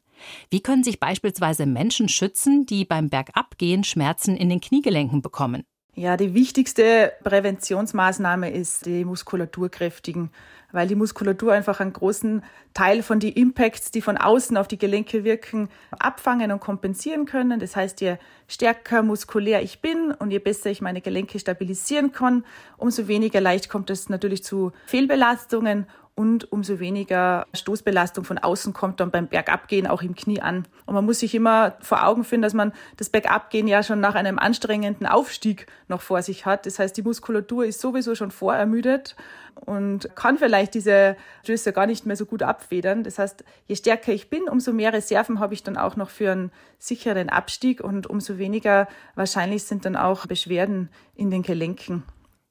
Wie 0.50 0.62
können 0.62 0.84
sich 0.84 1.00
beispielsweise 1.00 1.66
Menschen 1.66 2.10
schützen, 2.10 2.66
die 2.66 2.86
beim 2.86 3.10
Bergabgehen 3.10 3.84
Schmerzen 3.84 4.36
in 4.38 4.50
den 4.50 4.62
Kniegelenken 4.62 5.22
bekommen? 5.22 5.64
Ja, 6.00 6.16
die 6.16 6.36
wichtigste 6.36 7.14
Präventionsmaßnahme 7.24 8.52
ist 8.52 8.86
die 8.86 9.04
Muskulatur 9.04 9.70
kräftigen, 9.70 10.30
weil 10.72 10.88
die 10.88 10.94
Muskulatur 10.94 11.54
einfach 11.54 11.80
einen 11.80 11.92
großen 11.92 12.44
Teil 12.76 13.02
von 13.02 13.20
den 13.20 13.34
Impacts, 13.34 13.90
die 13.90 14.04
von 14.04 14.16
außen 14.16 14.58
auf 14.58 14.68
die 14.68 14.78
Gelenke 14.78 15.24
wirken, 15.24 15.70
abfangen 15.98 16.52
und 16.52 16.60
kompensieren 16.60 17.26
können. 17.26 17.60
Das 17.60 17.76
heißt, 17.76 18.00
je 18.02 18.18
stärker 18.48 19.02
muskulär 19.02 19.64
ich 19.64 19.82
bin 19.82 20.12
und 20.12 20.30
je 20.30 20.38
besser 20.38 20.70
ich 20.70 20.82
meine 20.82 21.02
Gelenke 21.02 21.40
stabilisieren 21.40 22.12
kann, 22.12 22.46
umso 22.78 23.08
weniger 23.08 23.42
leicht 23.42 23.68
kommt 23.68 23.90
es 23.90 24.08
natürlich 24.08 24.44
zu 24.44 24.74
Fehlbelastungen 24.86 25.88
und 26.18 26.52
umso 26.52 26.80
weniger 26.80 27.46
Stoßbelastung 27.54 28.24
von 28.24 28.40
außen 28.40 28.74
kommt 28.74 29.00
dann 29.00 29.12
beim 29.12 29.28
Bergabgehen 29.28 29.86
auch 29.86 30.02
im 30.02 30.16
Knie 30.16 30.42
an. 30.42 30.68
Und 30.88 30.96
man 30.96 31.06
muss 31.06 31.20
sich 31.20 31.36
immer 31.36 31.76
vor 31.80 32.04
Augen 32.08 32.24
finden, 32.24 32.42
dass 32.42 32.56
man 32.56 32.74
das 32.98 33.10
Bergabgehen 33.10 33.68
ja 33.68 33.84
schon 33.84 34.00
nach 34.00 34.16
einem 34.16 34.40
anstrengenden 34.40 35.06
Aufstieg 35.06 35.68
noch 35.88 36.02
vor 36.02 36.24
sich 36.24 36.48
hat. 36.48 36.66
Das 36.66 36.80
heißt, 36.80 36.98
die 36.98 37.04
Muskulatur 37.04 37.66
ist 37.66 37.80
sowieso 37.80 38.16
schon 38.16 38.32
vorermüdet 38.32 39.16
und 39.54 40.10
kann 40.16 40.40
vielleicht 40.40 40.74
diese 40.74 41.18
Stöße 41.44 41.72
gar 41.72 41.86
nicht 41.86 42.08
mehr 42.08 42.16
so 42.16 42.26
gut 42.26 42.42
abfedern. 42.42 43.04
Das 43.04 43.20
heißt, 43.20 43.44
je 43.68 43.76
stärker 43.76 44.12
ich 44.12 44.32
bin, 44.32 44.50
umso 44.50 44.74
mehr 44.74 44.94
Reserven 44.94 45.40
habe 45.40 45.54
ich 45.54 45.62
dann 45.62 45.78
auch 45.78 45.98
noch 45.98 46.10
für 46.10 46.32
einen 46.32 46.52
sicheren 46.80 47.30
Abstieg 47.30 47.80
und 47.80 48.08
umso 48.08 48.40
weniger 48.40 48.88
wahrscheinlich 49.14 49.66
sind 49.66 49.86
dann 49.86 49.96
auch 49.96 50.26
Beschwerden 50.26 50.90
in 51.16 51.30
den 51.30 51.44
Gelenken. 51.44 52.06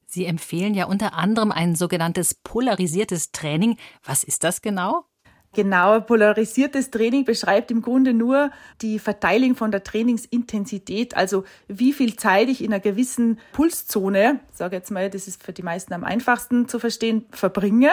Sie 0.06 0.24
empfehlen 0.24 0.74
ja 0.74 0.86
unter 0.86 1.14
anderem 1.14 1.52
ein 1.52 1.74
sogenanntes 1.74 2.34
polarisiertes 2.34 3.32
Training. 3.32 3.76
Was 4.04 4.24
ist 4.24 4.44
das 4.44 4.62
genau? 4.62 5.04
Genau, 5.56 6.00
polarisiertes 6.00 6.90
Training 6.90 7.24
beschreibt 7.24 7.70
im 7.70 7.80
Grunde 7.80 8.12
nur 8.12 8.50
die 8.82 8.98
Verteilung 8.98 9.56
von 9.56 9.70
der 9.70 9.82
Trainingsintensität, 9.82 11.16
also 11.16 11.44
wie 11.66 11.94
viel 11.94 12.14
Zeit 12.16 12.50
ich 12.50 12.62
in 12.62 12.74
einer 12.74 12.80
gewissen 12.80 13.38
Pulszone, 13.54 14.40
sage 14.52 14.76
jetzt 14.76 14.90
mal, 14.90 15.08
das 15.08 15.26
ist 15.26 15.42
für 15.42 15.54
die 15.54 15.62
meisten 15.62 15.94
am 15.94 16.04
einfachsten 16.04 16.68
zu 16.68 16.78
verstehen, 16.78 17.24
verbringe. 17.30 17.88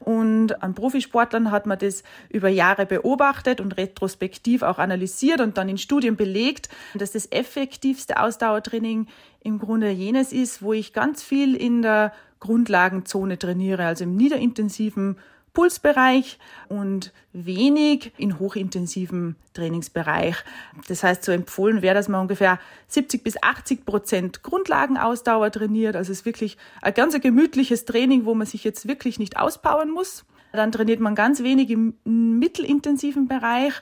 Und 0.00 0.60
an 0.64 0.74
Profisportlern 0.74 1.52
hat 1.52 1.66
man 1.66 1.78
das 1.78 2.02
über 2.28 2.48
Jahre 2.48 2.86
beobachtet 2.86 3.60
und 3.60 3.76
retrospektiv 3.76 4.62
auch 4.62 4.78
analysiert 4.78 5.40
und 5.40 5.58
dann 5.58 5.68
in 5.68 5.78
Studien 5.78 6.16
belegt, 6.16 6.68
dass 6.94 7.12
das 7.12 7.30
effektivste 7.30 8.18
Ausdauertraining 8.18 9.06
im 9.44 9.60
Grunde 9.60 9.90
jenes 9.90 10.32
ist, 10.32 10.60
wo 10.60 10.72
ich 10.72 10.92
ganz 10.92 11.22
viel 11.22 11.54
in 11.54 11.82
der 11.82 12.12
Grundlagenzone 12.40 13.38
trainiere, 13.38 13.86
also 13.86 14.02
im 14.02 14.16
niederintensiven 14.16 15.18
Pulsbereich 15.56 16.38
und 16.68 17.14
wenig 17.32 18.12
in 18.18 18.38
hochintensiven 18.38 19.36
Trainingsbereich. 19.54 20.36
Das 20.86 21.02
heißt, 21.02 21.24
so 21.24 21.32
empfohlen 21.32 21.80
wäre, 21.80 21.94
dass 21.94 22.08
man 22.08 22.20
ungefähr 22.20 22.60
70 22.88 23.24
bis 23.24 23.42
80 23.42 23.86
Prozent 23.86 24.42
Grundlagenausdauer 24.42 25.50
trainiert. 25.50 25.96
Also 25.96 26.12
es 26.12 26.18
ist 26.18 26.26
wirklich 26.26 26.58
ein 26.82 26.92
ganz 26.92 27.18
gemütliches 27.18 27.86
Training, 27.86 28.26
wo 28.26 28.34
man 28.34 28.46
sich 28.46 28.64
jetzt 28.64 28.86
wirklich 28.86 29.18
nicht 29.18 29.38
auspowern 29.38 29.90
muss. 29.90 30.26
Dann 30.52 30.72
trainiert 30.72 31.00
man 31.00 31.14
ganz 31.14 31.42
wenig 31.42 31.70
im 31.70 31.94
mittelintensiven 32.04 33.26
Bereich 33.26 33.72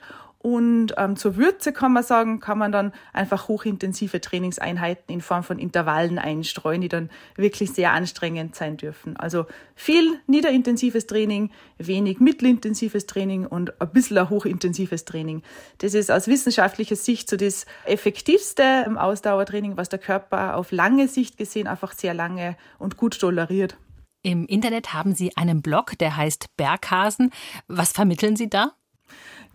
und 0.45 0.93
ähm, 0.97 1.15
zur 1.15 1.37
Würze 1.37 1.73
kann 1.73 1.91
man 1.91 2.03
sagen, 2.03 2.39
kann 2.39 2.59
man 2.59 2.71
dann 2.71 2.93
einfach 3.13 3.47
hochintensive 3.47 4.21
Trainingseinheiten 4.21 5.11
in 5.11 5.21
Form 5.21 5.41
von 5.41 5.57
Intervallen 5.57 6.19
einstreuen, 6.19 6.81
die 6.81 6.87
dann 6.87 7.09
wirklich 7.35 7.71
sehr 7.71 7.93
anstrengend 7.93 8.55
sein 8.55 8.77
dürfen. 8.77 9.17
Also 9.17 9.47
viel 9.73 10.19
niederintensives 10.27 11.07
Training, 11.07 11.49
wenig 11.79 12.19
mittelintensives 12.19 13.07
Training 13.07 13.47
und 13.47 13.81
ein 13.81 13.89
bisschen 13.89 14.19
ein 14.19 14.29
hochintensives 14.29 15.03
Training. 15.05 15.41
Das 15.79 15.95
ist 15.95 16.11
aus 16.11 16.27
wissenschaftlicher 16.27 16.95
Sicht 16.95 17.27
so 17.27 17.37
das 17.37 17.65
effektivste 17.85 18.85
Ausdauertraining, 18.99 19.77
was 19.77 19.89
der 19.89 19.97
Körper 19.97 20.57
auf 20.57 20.71
lange 20.71 21.07
Sicht 21.07 21.37
gesehen 21.37 21.65
einfach 21.65 21.93
sehr 21.93 22.13
lange 22.13 22.55
und 22.77 22.97
gut 22.97 23.19
toleriert. 23.19 23.77
Im 24.21 24.45
Internet 24.45 24.93
haben 24.93 25.15
Sie 25.15 25.35
einen 25.37 25.63
Blog, 25.63 25.97
der 25.97 26.15
heißt 26.15 26.55
Berghasen. 26.55 27.31
Was 27.67 27.93
vermitteln 27.93 28.35
Sie 28.35 28.47
da? 28.47 28.73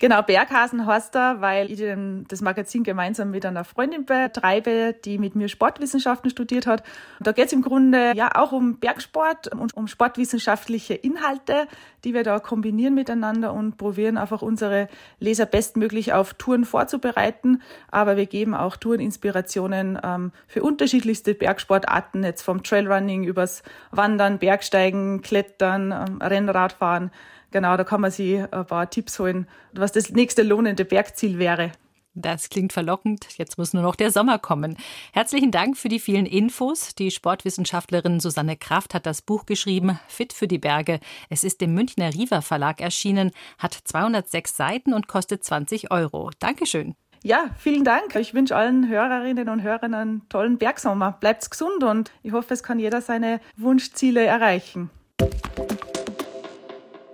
Genau, 0.01 0.23
Berghasen 0.23 0.87
heißt 0.87 1.15
er, 1.15 1.43
weil 1.43 1.71
ich 1.71 1.85
das 2.27 2.41
Magazin 2.41 2.85
gemeinsam 2.85 3.31
mit 3.31 3.45
einer 3.45 3.65
Freundin 3.65 4.07
betreibe, 4.07 4.95
die 5.05 5.19
mit 5.19 5.35
mir 5.35 5.49
Sportwissenschaften 5.49 6.31
studiert 6.31 6.67
hat. 6.67 6.83
Und 7.19 7.27
da 7.27 7.33
geht 7.33 7.49
es 7.49 7.53
im 7.53 7.61
Grunde 7.61 8.15
ja 8.17 8.31
auch 8.35 8.53
um 8.53 8.79
Bergsport 8.79 9.55
und 9.55 9.77
um 9.77 9.89
sportwissenschaftliche 9.89 10.95
Inhalte, 10.95 11.67
die 12.05 12.15
wir 12.15 12.23
da 12.23 12.39
kombinieren 12.39 12.95
miteinander 12.95 13.53
und 13.53 13.77
probieren 13.77 14.17
einfach 14.17 14.41
unsere 14.41 14.89
Leser 15.19 15.45
bestmöglich 15.45 16.15
auf 16.15 16.33
Touren 16.33 16.65
vorzubereiten. 16.65 17.61
Aber 17.91 18.17
wir 18.17 18.25
geben 18.25 18.55
auch 18.55 18.79
Toureninspirationen 18.79 19.99
ähm, 20.03 20.33
für 20.49 20.63
unterschiedlichste 20.63 21.35
Bergsportarten, 21.35 22.25
jetzt 22.25 22.41
vom 22.41 22.63
Trailrunning 22.63 23.25
übers 23.25 23.63
Wandern, 23.91 24.39
Bergsteigen, 24.39 25.21
Klettern, 25.21 25.93
ähm, 25.93 26.23
Rennradfahren. 26.23 27.11
Genau, 27.51 27.77
da 27.77 27.85
kann 27.85 28.01
man 28.01 28.11
sich 28.11 28.41
ein 28.41 28.67
paar 28.67 28.89
Tipps 28.91 29.19
holen, 29.19 29.47
was 29.73 29.93
das 29.93 30.11
nächste 30.11 30.43
lohnende 30.43 30.85
Bergziel 30.85 31.39
wäre. 31.39 31.73
Das 32.15 32.49
klingt 32.49 32.73
verlockend. 32.73 33.39
Jetzt 33.39 33.57
muss 33.57 33.73
nur 33.73 33.85
noch 33.85 33.95
der 33.95 34.11
Sommer 34.11 34.39
kommen. 34.39 34.77
Herzlichen 35.13 35.53
Dank 35.53 35.77
für 35.77 35.89
die 35.89 36.01
vielen 36.01 36.27
Infos. 36.27 36.95
Die 36.97 37.13
Sportwissenschaftlerin 37.13 38.19
Susanne 38.19 38.57
Kraft 38.57 38.95
hat 38.95 39.07
das 39.07 39.23
Buch 39.23 39.47
geschrieben, 39.47 39.99
Fit 40.09 40.33
für 40.33 40.49
die 40.49 40.59
Berge. 40.59 40.99
Es 41.29 41.45
ist 41.45 41.63
im 41.63 41.73
Münchner 41.73 42.13
Riva 42.13 42.41
Verlag 42.41 42.81
erschienen, 42.81 43.31
hat 43.59 43.75
206 43.75 44.57
Seiten 44.57 44.93
und 44.93 45.07
kostet 45.07 45.45
20 45.45 45.93
Euro. 45.93 46.31
Dankeschön. 46.41 46.97
Ja, 47.23 47.51
vielen 47.59 47.85
Dank. 47.85 48.17
Ich 48.17 48.35
wünsche 48.35 48.57
allen 48.57 48.89
Hörerinnen 48.89 49.49
und 49.49 49.63
Hörern 49.63 49.95
einen 49.95 50.29
tollen 50.29 50.59
Bergsommer. 50.59 51.13
Bleibt 51.21 51.49
gesund 51.49 51.85
und 51.85 52.11
ich 52.23 52.33
hoffe, 52.33 52.55
es 52.55 52.63
kann 52.63 52.79
jeder 52.79 53.03
seine 53.03 53.41
Wunschziele 53.57 54.25
erreichen. 54.25 54.91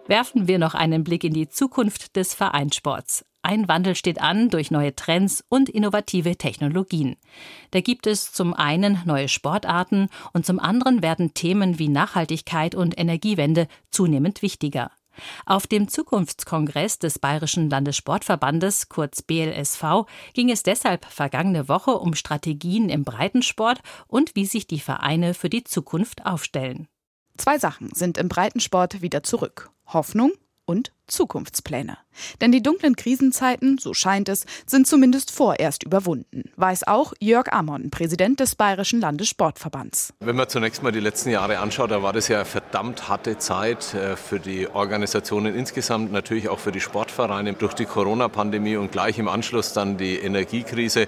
Werfen 0.09 0.47
wir 0.47 0.61
noch 0.61 0.75
einen 0.75 1.03
Blick 1.03 1.25
in 1.25 1.33
die 1.33 1.49
Zukunft 1.49 2.15
des 2.15 2.33
Vereinssports. 2.33 3.25
Ein 3.43 3.69
Wandel 3.69 3.97
steht 3.97 4.21
an 4.21 4.51
durch 4.51 4.71
neue 4.71 4.95
Trends 4.95 5.45
und 5.49 5.69
innovative 5.69 6.37
Technologien. 6.37 7.17
Da 7.73 7.81
gibt 7.81 8.07
es 8.07 8.33
zum 8.33 8.55
einen 8.55 9.03
neue 9.05 9.29
Sportarten 9.29 10.09
und 10.33 10.47
zum 10.47 10.61
anderen 10.61 11.03
werden 11.03 11.35
Themen 11.35 11.79
wie 11.79 11.89
Nachhaltigkeit 11.89 12.75
und 12.75 12.99
Energiewende 12.99 13.67
zunehmend 13.91 14.43
wichtiger. 14.43 14.93
Auf 15.45 15.67
dem 15.67 15.89
Zukunftskongress 15.89 16.99
des 16.99 17.19
Bayerischen 17.19 17.71
Landessportverbandes, 17.71 18.89
kurz 18.89 19.23
BLSV, 19.23 20.07
ging 20.35 20.51
es 20.51 20.63
deshalb 20.63 21.05
vergangene 21.07 21.69
Woche 21.69 21.93
um 21.93 22.15
Strategien 22.15 22.91
im 22.91 23.05
Breitensport 23.05 23.81
und 24.07 24.37
wie 24.37 24.47
sich 24.47 24.67
die 24.67 24.81
Vereine 24.81 25.35
für 25.35 25.49
die 25.49 25.65
Zukunft 25.65 26.27
aufstellen. 26.27 26.89
Zwei 27.37 27.59
Sachen 27.59 27.91
sind 27.95 28.19
im 28.19 28.29
Breitensport 28.29 29.03
wieder 29.03 29.23
zurück. 29.23 29.71
Hoffnung 29.87 30.33
und 30.67 30.93
Zukunftspläne. 31.07 31.97
Denn 32.41 32.51
die 32.51 32.63
dunklen 32.63 32.97
Krisenzeiten, 32.97 33.79
so 33.79 33.95
scheint 33.95 34.29
es, 34.29 34.45
sind 34.67 34.89
zumindest 34.89 35.31
vorerst 35.31 35.85
überwunden, 35.85 36.51
weiß 36.57 36.89
auch 36.89 37.13
Jörg 37.21 37.53
Amon, 37.53 37.91
Präsident 37.91 38.41
des 38.41 38.57
Bayerischen 38.57 39.01
Landessportverbands. 39.01 40.13
Wenn 40.19 40.35
man 40.35 40.49
zunächst 40.49 40.83
mal 40.83 40.91
die 40.91 41.01
letzten 41.01 41.31
Jahre 41.31 41.61
anschaut, 41.61 41.93
da 41.93 42.03
war 42.03 42.13
das 42.13 42.27
ja 42.27 42.39
eine 42.39 42.45
verdammt 42.45 43.09
harte 43.09 43.39
Zeit 43.39 43.95
äh, 43.95 44.17
für 44.17 44.41
die 44.41 44.67
Organisationen 44.69 45.55
insgesamt, 45.55 46.11
natürlich 46.11 46.49
auch 46.49 46.59
für 46.59 46.73
die 46.73 46.81
Sportvereine 46.81 47.53
durch 47.53 47.75
die 47.75 47.87
Corona-Pandemie 47.87 48.77
und 48.77 48.91
gleich 48.91 49.19
im 49.21 49.29
Anschluss 49.29 49.73
dann 49.73 49.97
die 49.97 50.17
Energiekrise. 50.17 51.07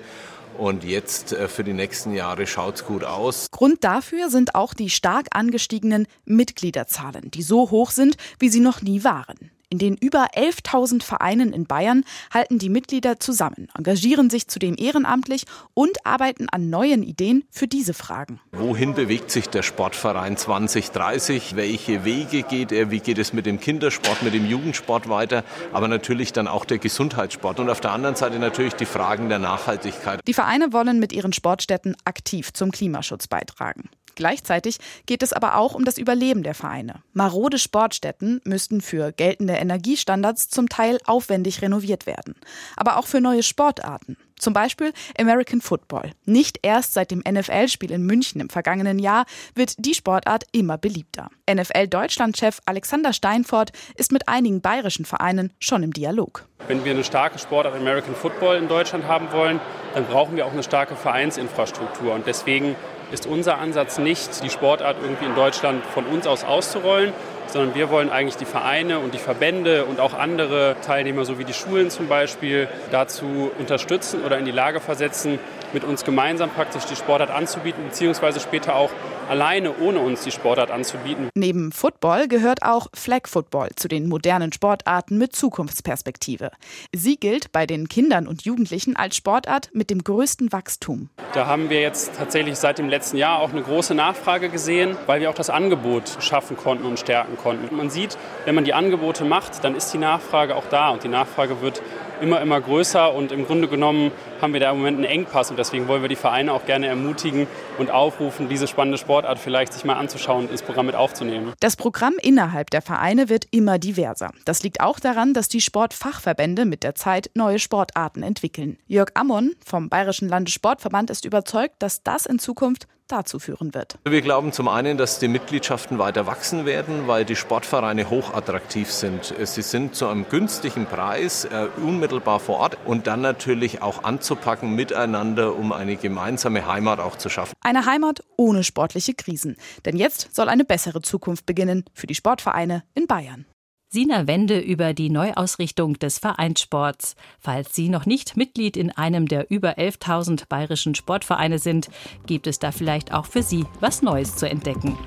Und 0.59 0.83
jetzt 0.83 1.33
äh, 1.33 1.47
für 1.47 1.63
die 1.63 1.73
nächsten 1.73 2.13
Jahre 2.13 2.47
schaut 2.49 2.75
es 2.75 2.85
gut 2.85 3.05
aus. 3.05 3.49
Grund 3.53 3.85
dafür 3.85 4.29
sind 4.29 4.57
auch 4.57 4.75
die 4.75 4.91
stark 4.91 5.29
angestiegenen 5.31 6.09
Mitgliederzahlen, 6.25 7.31
die 7.31 7.43
so 7.43 7.71
hoch 7.71 7.93
sind, 7.93 8.17
wie 8.41 8.49
sie 8.49 8.61
noch 8.61 8.83
nie 8.83 9.05
waren. 9.05 9.53
In 9.71 9.79
den 9.79 9.97
über 9.97 10.29
11.000 10.35 11.03
Vereinen 11.03 11.53
in 11.53 11.67
Bayern 11.67 12.05
halten 12.33 12.59
die 12.59 12.71
Mitglieder 12.71 13.21
zusammen, 13.21 13.69
engagieren 13.77 14.31
sich 14.31 14.49
zudem 14.49 14.75
ehrenamtlich 14.79 15.45
und 15.75 16.07
arbeiten 16.07 16.49
an 16.49 16.71
neuen 16.71 17.03
Ideen 17.03 17.45
für 17.51 17.69
diese 17.69 17.93
Fragen. 17.93 18.41
Wohin 18.53 18.95
bewegt 18.95 19.31
sich 19.31 19.51
der 19.51 19.63
Sportverein 19.63 20.39
2030? 20.39 21.55
Welche 21.55 22.07
Wege 22.07 22.45
geht 22.45 22.73
er? 22.73 22.91
Wie 22.91 23.01
geht 23.01 23.19
es 23.19 23.35
mit 23.35 23.45
dem 23.45 23.61
Kindersport, 23.61 24.23
mit 24.23 24.33
dem 24.33 24.47
Jugendsport 24.47 25.11
weiter? 25.11 25.45
Aber 25.75 25.87
natürlich 25.87 26.33
dann 26.33 26.49
auch 26.49 26.65
der 26.65 26.79
Gesundheitssport. 26.79 27.61
Und 27.61 27.69
auf 27.69 27.81
der 27.81 27.93
anderen 27.93 28.17
Seite 28.17 28.39
natürlich 28.39 28.75
die 28.75 28.87
Fragen 28.87 29.29
der 29.29 29.39
Nachhaltigkeit. 29.39 30.21
Die 30.27 30.35
Vereine 30.35 30.73
wollen 30.73 30.99
mit 30.99 31.13
ihren 31.13 31.35
Sportstätten 31.35 31.95
aktiv 32.07 32.55
zum 32.55 32.71
Klimaschutz 32.71 33.27
beitragen. 33.27 33.91
Gleichzeitig 34.19 34.79
geht 35.07 35.23
es 35.23 35.33
aber 35.33 35.55
auch 35.55 35.77
um 35.77 35.85
das 35.85 35.97
Überleben 35.97 36.43
der 36.43 36.57
Vereine. 36.57 37.05
Marode 37.13 37.57
Sportstätten 37.57 38.41
müssten 38.43 38.81
für 38.81 39.13
geltende 39.13 39.53
Energiestandards 39.53 40.49
zum 40.49 40.69
Teil 40.69 40.99
aufwendig 41.07 41.63
renoviert 41.63 42.05
werden. 42.05 42.35
Aber 42.77 42.97
auch 42.97 43.07
für 43.07 43.21
neue 43.21 43.45
Sportarten. 43.45 44.17
Zum 44.37 44.55
Beispiel 44.55 44.93
American 45.21 45.61
Football. 45.61 46.11
Nicht 46.25 46.59
erst 46.63 46.95
seit 46.95 47.13
dem 47.13 47.23
NFL-Spiel 47.29 47.93
in 47.93 48.03
München 48.03 48.41
im 48.41 48.51
vergangenen 48.51 48.99
Jahr 48.99 49.25
wird 49.55 49.75
die 49.79 49.95
Sportart 49.95 50.45
immer 50.51 50.79
beliebter. 50.79 51.31
NFL-Deutschland-Chef 51.49 52.59
Alexander 52.67 53.13
Steinfort 53.13 53.71
ist 53.95 54.11
mit 54.11 54.27
einigen 54.27 54.61
bayerischen 54.61 55.05
Vereinen 55.05 55.53
schon 55.61 55.85
im 55.85 55.93
Dialog. 55.93 56.45
Wenn 56.67 56.85
wir 56.85 56.91
eine 56.91 57.05
starke 57.05 57.39
Sportart 57.39 57.77
American 57.77 58.17
Football 58.17 58.57
in 58.57 58.67
Deutschland 58.67 59.07
haben 59.07 59.31
wollen, 59.31 59.61
dann 59.95 60.07
brauchen 60.07 60.35
wir 60.35 60.45
auch 60.45 60.53
eine 60.53 60.65
starke 60.65 60.97
Vereinsinfrastruktur. 60.97 62.15
Und 62.15 62.27
deswegen 62.27 62.75
ist 63.11 63.27
unser 63.27 63.59
Ansatz 63.59 63.99
nicht, 63.99 64.43
die 64.43 64.51
Sportart 64.51 64.97
irgendwie 65.03 65.27
in 65.27 65.35
Deutschland 65.35 65.85
von 65.85 66.07
uns 66.07 66.27
aus 66.27 66.45
auszurollen, 66.45 67.13
sondern 67.49 67.75
wir 67.75 67.91
wollen 67.91 68.11
eigentlich 68.11 68.37
die 68.37 68.45
Vereine 68.45 68.99
und 68.99 69.15
die 69.15 69.19
Verbände 69.19 69.85
und 69.85 70.01
auch 70.01 70.15
andere 70.15 70.77
Teilnehmer, 70.83 71.25
so 71.25 71.39
wie 71.39 71.45
die 71.45 71.55
Schulen 71.55 71.91
zum 71.91 72.09
Beispiel, 72.09 72.69
dazu 72.91 73.51
unterstützen 73.59 74.23
oder 74.25 74.39
in 74.39 74.45
die 74.45 74.51
Lage 74.51 74.81
versetzen, 74.81 75.39
mit 75.73 75.85
uns 75.85 76.05
gemeinsam 76.05 76.51
praktisch 76.51 76.85
die 76.85 76.97
Sportart 76.97 77.31
anzubieten, 77.31 77.85
beziehungsweise 77.85 78.41
später 78.41 78.75
auch 78.75 78.91
alleine 79.29 79.77
ohne 79.79 79.99
uns 79.99 80.23
die 80.23 80.31
Sportart 80.31 80.71
anzubieten. 80.71 81.29
Neben 81.35 81.73
Football 81.73 82.29
gehört 82.29 82.63
auch 82.63 82.89
Flag 82.95 83.27
Football 83.27 83.71
zu 83.77 83.89
den 83.89 84.09
modernen 84.09 84.53
Sportarten 84.53 85.19
mit 85.19 85.35
Zukunftsperspektive. 85.37 86.51
Sie 86.95 87.17
gilt 87.17 87.53
bei 87.53 87.67
den 87.67 87.89
Kindern 87.89 88.27
und 88.27 88.43
Jugendlichen 88.43 88.97
als 88.97 89.17
Sportart 89.17 89.71
mit 89.73 89.91
dem 89.91 90.03
größten 90.03 90.53
Wachstum. 90.53 91.11
Da 91.35 91.47
haben 91.47 91.71
wir 91.71 91.81
jetzt 91.81 92.17
tatsächlich 92.17 92.57
seit 92.57 92.79
dem 92.79 92.89
letzten 92.89 93.17
Jahr 93.17 93.41
auch 93.41 93.51
eine 93.51 93.63
große 93.63 93.95
Nachfrage 93.95 94.49
gesehen, 94.49 94.97
weil 95.07 95.21
wir 95.21 95.31
auch 95.31 95.35
das 95.35 95.51
Angebot 95.51 96.17
schaffen 96.21 96.57
konnten 96.57 96.87
und 96.87 96.99
stärken 96.99 97.37
konnten. 97.39 97.75
Man 97.75 97.89
sieht, 97.91 98.19
wenn 98.45 98.55
man 98.55 98.65
die 98.65 98.75
Angebote 98.75 99.25
macht, 99.25 99.65
dann 99.65 99.75
ist 99.75 99.93
die 99.93 99.99
Nachfrage 99.99 100.57
auch 100.57 100.67
da 100.71 100.91
und 100.91 101.05
die 101.05 101.09
Nachfrage 101.09 101.63
wird 101.63 101.83
immer, 102.21 102.41
immer 102.41 102.61
größer 102.61 103.15
und 103.15 103.33
im 103.33 103.47
Grunde 103.47 103.69
genommen 103.69 104.13
haben 104.41 104.53
wir 104.53 104.61
da 104.61 104.71
im 104.71 104.79
Moment 104.79 104.99
einen 104.99 105.05
Engpass 105.05 105.51
und 105.51 105.59
deswegen 105.59 105.89
wollen 105.89 106.03
wir 106.03 106.09
die 106.09 106.17
Vereine 106.17 106.53
auch 106.53 106.65
gerne 106.67 106.87
ermutigen 106.87 107.47
und 107.79 107.91
aufrufen, 107.91 108.49
diese 108.49 108.67
spannende 108.67 108.99
Sportart 108.99 109.39
vielleicht 109.39 109.73
sich 109.73 109.85
mal 109.85 109.95
anzuschauen 109.95 110.45
und 110.45 110.51
ins 110.51 110.63
Programm 110.63 110.87
mit 110.87 110.95
aufzunehmen. 110.95 111.53
Das 111.61 111.77
Programm 111.77 112.15
innerhalb 112.21 112.71
der 112.71 112.83
Vereine 112.83 113.29
wird 113.29 113.47
immer 113.51 113.79
diverser. 113.79 114.33
Das 114.45 114.63
liegt 114.63 114.81
auch 114.81 115.01
daran, 115.01 115.35
dass 115.35 115.49
die 115.49 115.61
Sportfachverbände 115.61 116.65
mit 116.65 116.83
der 116.83 116.95
Zeit 116.95 117.31
neue 117.35 117.59
Sportarten 117.59 118.23
entwickeln. 118.23 118.79
Jörg 118.87 119.11
Ammon 119.15 119.55
vom 119.65 119.89
Bayerischen 119.89 120.29
Landessportverband 120.29 121.11
ist 121.11 121.25
überzeugt, 121.25 121.77
dass 121.79 122.03
das 122.03 122.27
in 122.27 122.39
Zukunft 122.39 122.87
dazu 123.09 123.39
führen 123.39 123.75
wird. 123.75 123.99
Wir 124.05 124.23
glauben 124.23 124.53
zum 124.53 124.69
einen, 124.69 124.99
dass 124.99 125.19
die 125.19 125.29
Mitgliedschaften 125.29 125.99
weiter 125.99 126.27
wachsen 126.27 126.67
werden, 126.67 127.07
weil 127.07 127.25
die 127.25 127.37
Sportvereine 127.37 128.11
hochattraktiv 128.11 128.91
sind. 128.91 129.35
Sie 129.43 129.63
sind 129.63 129.95
zu 129.95 130.07
einem 130.07 130.29
günstigen 130.29 130.87
Preis 130.87 131.45
äh, 131.45 131.69
unmittelbar 131.79 132.41
vor 132.41 132.59
Ort 132.59 132.79
und 132.85 133.07
dann 133.07 133.21
natürlich 133.21 133.83
auch 133.83 134.05
anzupacken 134.05 134.75
miteinander, 134.75 135.57
um 135.57 135.73
eine 135.73 135.97
gemeinsame 135.97 136.67
Heimat 136.67 137.01
auch 137.01 137.17
zu 137.17 137.29
schaffen. 137.29 137.55
Eine 137.61 137.87
Heimat 137.87 138.23
ohne 138.37 138.65
sportliche 138.65 139.15
Krisen. 139.15 139.57
Denn 139.85 139.97
jetzt 139.97 140.35
soll 140.35 140.49
eine 140.49 140.65
bessere 140.65 141.03
Zukunft 141.03 141.47
beginnen 141.47 141.85
für 141.93 142.07
die 142.07 142.15
Sportvereine 142.15 142.85
in 142.95 143.07
Bayern. 143.07 143.47
Sina 143.91 144.27
Wende 144.27 144.61
über 144.61 144.93
die 144.93 145.09
Neuausrichtung 145.09 145.99
des 145.99 146.19
Vereinssports. 146.19 147.17
Falls 147.41 147.75
Sie 147.75 147.89
noch 147.89 148.05
nicht 148.05 148.37
Mitglied 148.37 148.77
in 148.77 148.91
einem 148.91 149.27
der 149.27 149.51
über 149.51 149.79
11.000 149.79 150.47
bayerischen 150.47 150.95
Sportvereine 150.95 151.59
sind, 151.59 151.89
gibt 152.27 152.47
es 152.47 152.59
da 152.59 152.71
vielleicht 152.71 153.15
auch 153.15 153.25
für 153.25 153.43
Sie 153.43 153.65
was 153.81 154.03
Neues 154.03 154.37
zu 154.37 154.47
entdecken. 154.47 154.99